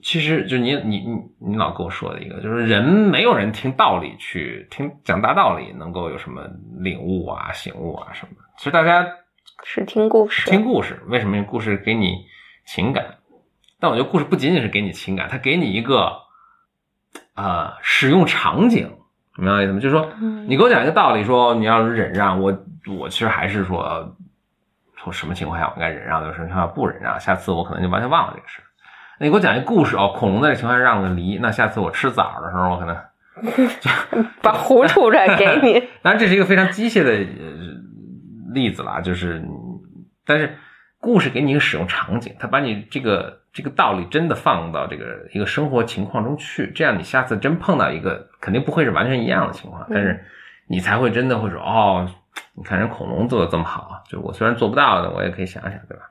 [0.03, 6.43] 其实就你你你你老跟我说的一个，就是人没有人听道理去听讲大道理能够有什么
[6.77, 8.41] 领悟啊、醒悟啊什么的。
[8.57, 9.07] 其实大家
[9.63, 11.01] 是听故事，听故事。
[11.07, 12.25] 为什么故事给你
[12.65, 13.05] 情感？
[13.79, 16.11] 但我觉得故事不仅仅是给你情感，它给你一个，
[17.35, 18.91] 呃，使用场景，
[19.37, 19.79] 明白意思吗？
[19.79, 20.09] 就是说，
[20.47, 22.65] 你给我讲一个道理，说你要是忍让，我
[22.99, 24.15] 我其实还是说，
[24.97, 28.61] 从什么情况下我应该忍让，有什么情况下不忍让，下次我可能就完全忘了这个事。
[29.19, 32.97] 你给我讲一个故事哦，恐龙在这情况下让个梨，那下次我吃枣的时候，我可能
[34.41, 35.79] 把糊吐出来给 你。
[36.01, 37.13] 当然，这是一个非常机械的
[38.53, 39.43] 例子啦，就是，
[40.25, 40.57] 但是
[40.99, 43.41] 故事给你一个使用场景，它把你这个。
[43.57, 50.23] 这个道理真的放到这个一个生活情况中去，这样你下次真碰到一个肯定不会是完全一样的情况，但是
[50.67, 52.07] 你才会真的会说哦，
[52.53, 56.03] 你看人恐龙做的这么好，就我虽然做不到的，我也可以想想，对吧？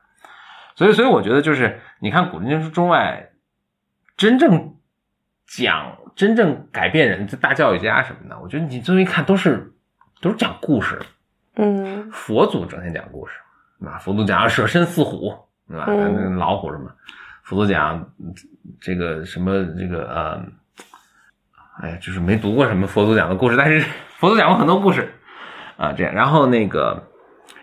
[0.75, 3.31] 所以，所以我觉得就是你看古今中外，
[4.17, 4.75] 真正
[5.47, 9.73] 讲真正改变人的大教育家什么的，我觉得你这么一看都是
[10.21, 10.99] 都是讲故事，
[11.55, 13.35] 嗯，佛祖整天讲故事，
[13.87, 15.33] 啊，佛祖讲舍身饲虎，
[15.69, 15.87] 对吧？
[15.87, 16.91] 那老虎什么？
[17.47, 18.05] 佛祖讲
[18.81, 20.43] 这个什么这个呃，
[21.81, 23.87] 哎呀，就是没读过什么佛祖讲的故事，但是
[24.19, 25.15] 佛祖讲过很多故事
[25.77, 26.13] 啊，这样。
[26.13, 27.05] 然后那个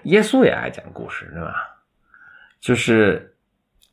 [0.03, 1.53] 耶稣也爱讲故事，对吧？
[2.61, 3.35] 就是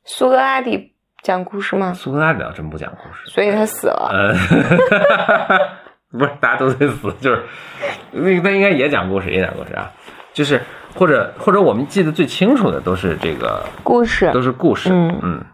[0.04, 1.92] 苏格拉底讲故事吗？
[1.92, 4.10] 苏格拉底倒真不讲故事，所以他死了。
[4.12, 4.32] 呃，
[6.16, 7.42] 不是，大家都得死，就是
[8.12, 9.90] 那个他应该也讲故事，也讲故事啊，
[10.32, 10.62] 就是
[10.94, 15.44] 或者或者我们记得最清楚的都是这个故事，都是故事，嗯嗯。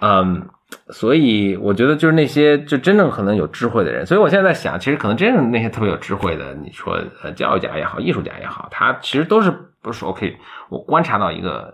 [0.00, 0.48] 嗯，
[0.90, 10.36] 所以我觉得就是那些就真正可能有智慧的人，所以我现在在想，其实可能真正那些特别有智慧的，你说呃教育家也好，艺术家也好，他其实都是不是说 OK，
[10.68, 11.72] 我观察到一个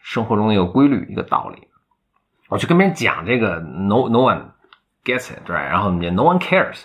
[0.00, 1.68] 生活中的一个规律，一个道理，
[2.48, 4.42] 我去跟别人讲这个，no no one
[5.04, 6.84] gets it，对，然后也 no one cares，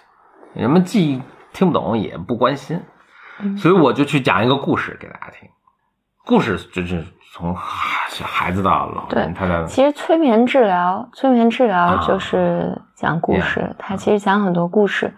[0.53, 1.21] 人们既
[1.53, 2.81] 听不懂也不关心，
[3.57, 5.49] 所以我就去讲一个故事给大家听，
[6.25, 7.05] 故事就是。
[7.37, 7.53] 从
[8.07, 13.75] 小孩子到老人，他的其实催眠治疗，催眠治疗就是讲故事。
[13.77, 15.13] 他其实讲很多故事，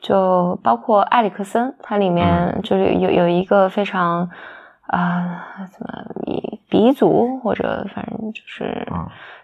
[0.00, 4.30] 就包括埃里克森，它里面就是有有一个非常
[4.86, 8.86] 啊，怎么鼻鼻祖或者反正就是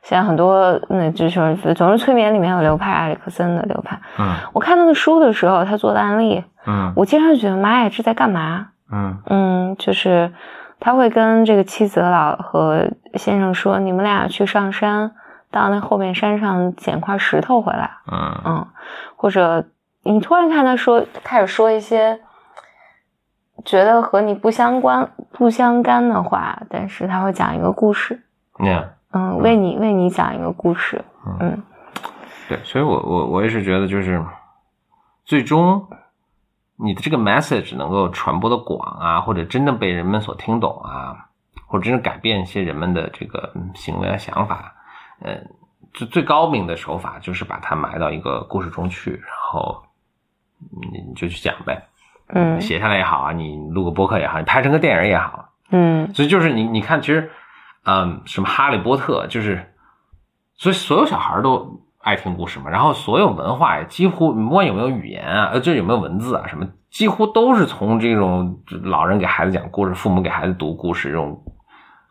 [0.02, 4.00] 现在很多那就是总是催眠里面有流派，埃里克森的流派。
[4.20, 8.68] 嗯，我看那个书的时候，他做的案例，嗯，我经常觉得妈呀，这在干嘛？
[8.92, 10.32] 嗯嗯，就是。
[10.80, 15.12] 他会跟这个妻子老和先生说：“你们俩去上山，
[15.50, 18.66] 到那后面山上捡块石头回来。”嗯嗯，
[19.16, 19.64] 或者
[20.02, 22.20] 你突然看他说开始说一些
[23.64, 28.22] 觉得和你不相关、不相干的话，但是他会讲一个故事。
[29.12, 31.02] 嗯，为你为你讲一个故事。
[31.40, 31.62] 嗯，
[32.48, 34.22] 对，所以我我我也是觉得，就是
[35.24, 35.86] 最终。
[36.76, 41.28] 你的这个 message 能够传播的广啊，或者真正被人们所听懂啊，
[41.66, 44.74] 或者真正改变一些人们的这个行为啊想法，
[45.20, 45.50] 嗯，
[45.92, 49.84] 最最高明的手法就是把它埋到一个故事中去，然后
[50.92, 51.86] 你就去讲呗，
[52.26, 57.30] 嗯，写下来也好啊，你录个播客也好，你拍成个电影也好，嗯，所以就是你你看，其实，
[57.84, 59.72] 嗯，什么哈利波特，就是
[60.56, 61.80] 所以所有小孩都。
[62.04, 71.42] 爱听故事嘛，然后所有文化也几乎不管有没有语言啊，呃，就有没有文字啊，什么几乎都是从这种老人给孩子讲故事，父母给孩子读故事这种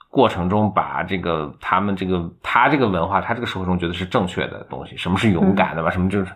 [0.09, 5.91] 过程中，把这个他们这个他这个文化，他这个社会中觉得是正确的东西，什么是勇敢的吧？
[5.91, 6.33] 什么就是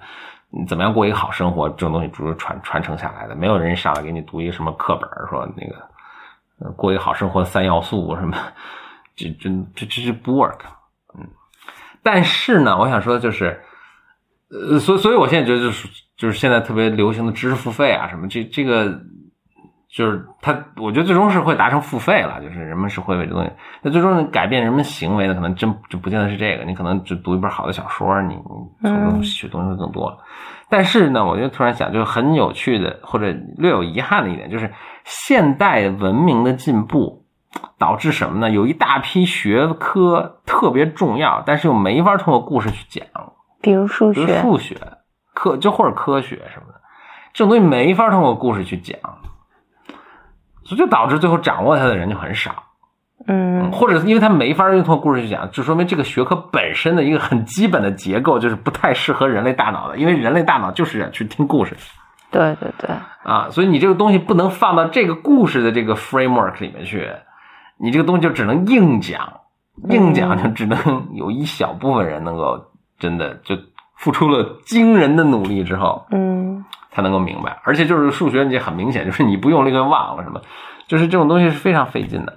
[0.67, 3.35] 怎么样过一个好生活，这种东西不是传传承下来的。
[3.35, 8.37] 没有人上来给你读一个什么课本，说那个过一个好生活的三要素什么，
[9.15, 10.59] 这这这这是不 work。
[12.09, 13.61] 嗯，但是呢，我想说的就是。
[14.49, 18.97] 呃，所以，所以我现在觉得就是就是现在特别流行的知识付费啊，什么这这个
[19.93, 23.51] 就是它，我觉得最终是会达成付费了，就是人们是会为这东西。
[23.81, 26.63] 那最终能改变人们行为的，可能真就不见得是这个。
[26.63, 30.17] 你可能只读一本好的小说，你你从中学东西会更多。
[30.69, 34.71] 但是呢，我就突然想，就很有趣的或者略有遗憾的一点，就是
[35.03, 37.25] 现代文明的进步
[37.77, 38.49] 导致什么呢？
[38.49, 43.05] 有一大批学科特别重要，但是又没法通过故事去讲。
[43.61, 44.77] 比如数学、数学、
[45.33, 46.81] 科就或者科学什么的，
[47.33, 48.97] 这种东西没法通过故事去讲，
[50.63, 52.63] 所以就导致最后掌握它的人就很少。
[53.25, 61.75] 嗯，或者因为它没法用通过故事去讲，就说明这个学科本身的一个很基本的结构就是不太适合人类大脑的，因为人类大脑就是去听故事。
[62.29, 62.89] 对对对。
[63.23, 67.09] 啊，所以你这个东西不能放到这个故事的这个 framework 里面去，
[67.77, 69.41] 你这个东西就只能硬讲，
[69.89, 72.71] 硬讲就只能有一小部分人能够。
[72.99, 73.55] 真的就
[73.95, 77.59] 付出了惊人的努力之后，嗯，才能够明白。
[77.63, 80.41] 而且就是数学，你很明显就是你不用力就忘了什么，
[80.87, 82.33] 就是这种东西是非常费劲的。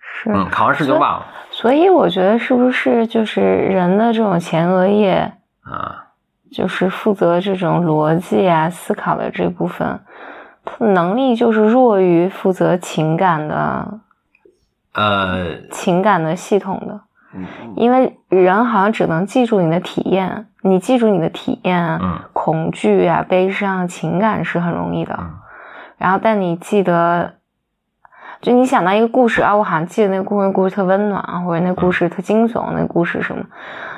[0.00, 1.26] 是，嗯，考完试就忘了。
[1.50, 5.30] 所以我觉得是不是就是人的这种前额叶
[5.64, 6.06] 啊，
[6.50, 10.00] 就是负责这种逻辑啊思考的这部分，
[10.78, 14.00] 能力就是弱于负责情感的，
[14.94, 17.00] 呃，情感的系统的。
[17.74, 22.00] 因为人好像只能记住你的体验，你记住你的体验，
[22.32, 25.18] 恐惧啊、悲伤、情感是很容易的。
[25.98, 27.34] 然后，但你记得，
[28.40, 33.44] 就你想到一个故事啊，我好像记得那个故事，故事特温暖啊，或者那故事特惊悚，那故事什么，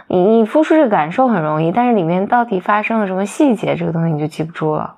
[0.09, 4.97] 你你付出这个感受很容易，但是里面到底发生了什么细节，这个东西你就记不住了。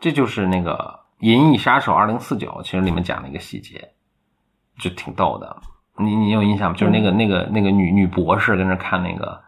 [0.00, 0.74] 这就是那个
[1.20, 3.88] 《银翼杀手二零四九》，其实里面讲了一个细节，
[4.80, 5.56] 就挺逗的。
[5.96, 6.76] 你你有印象吗？
[6.76, 9.42] 就是那个那个那个女女博士跟着看那个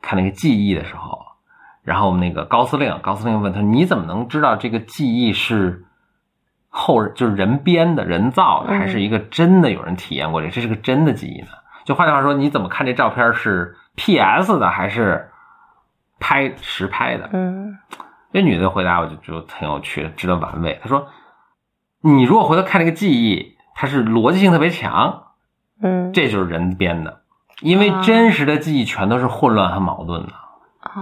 [0.00, 1.20] 看那个记忆的时候，
[1.82, 5.84] 然后那个高司令高司令问他：“你怎么能知道这个记忆是
[6.68, 10.48] 后人就是人编的人造的，还是一个真的有人体验过这？
[10.48, 11.48] 这是个真的记忆呢？
[11.84, 15.30] 就换句话说，你怎么看这照片是 PS 的还是
[16.18, 17.76] 拍实拍的？”嗯，
[18.32, 20.78] 这女的回答我就觉得挺有趣的，值得玩味。
[20.82, 21.08] 她说
[22.00, 25.22] ：“你如果回头看这个记忆，它是逻辑性特别强。”
[25.82, 27.20] 嗯，这就是人编的，
[27.60, 30.32] 因为真实的记忆全都是混乱和矛盾的，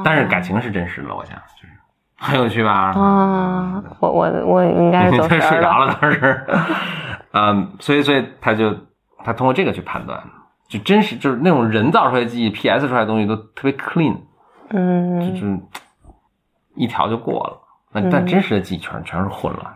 [0.02, 1.72] 但是感情是真实的，我想就是
[2.18, 2.90] 很有趣吧？
[2.90, 6.44] 啊，我我我应该是 睡着了当时，
[7.30, 8.76] 嗯，所以所以他就
[9.24, 10.20] 他通过这个去判断，
[10.66, 14.16] 就真实就是那种人造出来的记忆，PS 出来的东西都特别 clean，
[14.70, 15.56] 嗯，就是
[16.74, 17.60] 一条就过了，
[17.92, 19.72] 那但真实的记忆全全是混乱。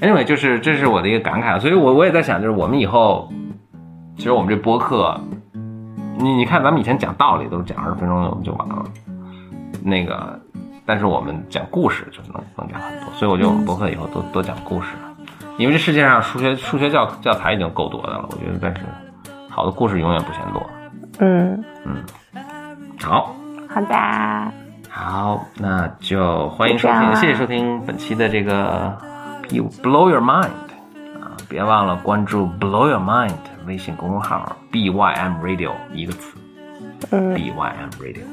[0.00, 3.30] Anyway，就是这是我的一个感慨，所以我我也在想，就是我们以后，
[4.16, 5.18] 其实我们这播客，
[6.18, 8.84] 你你看，咱们以前讲道理都是讲二十分钟就完了，
[9.84, 10.40] 那个，
[10.84, 14.88] 但是我们讲故事就能能讲很多，所以我觉得我们播客以后多多讲故事，
[15.56, 18.80] 因为这世界上数学数学教教材已经够多的了，我觉得，但是
[19.48, 20.66] 好的故事永远不嫌多。
[21.20, 21.64] 嗯。
[21.84, 21.96] 嗯，
[23.00, 23.36] 好，
[23.68, 23.94] 好的，
[24.90, 29.11] 好，那就欢迎收听，谢谢收听本期的这个。
[29.51, 30.51] You blow your mind
[31.21, 31.37] 啊！
[31.47, 33.31] 别忘了关注 Blow Your Mind
[33.65, 36.37] 微信公众号 B Y M Radio 一个词，
[37.11, 38.23] 嗯，B Y M Radio，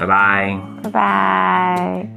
[0.00, 2.08] 拜拜，拜拜。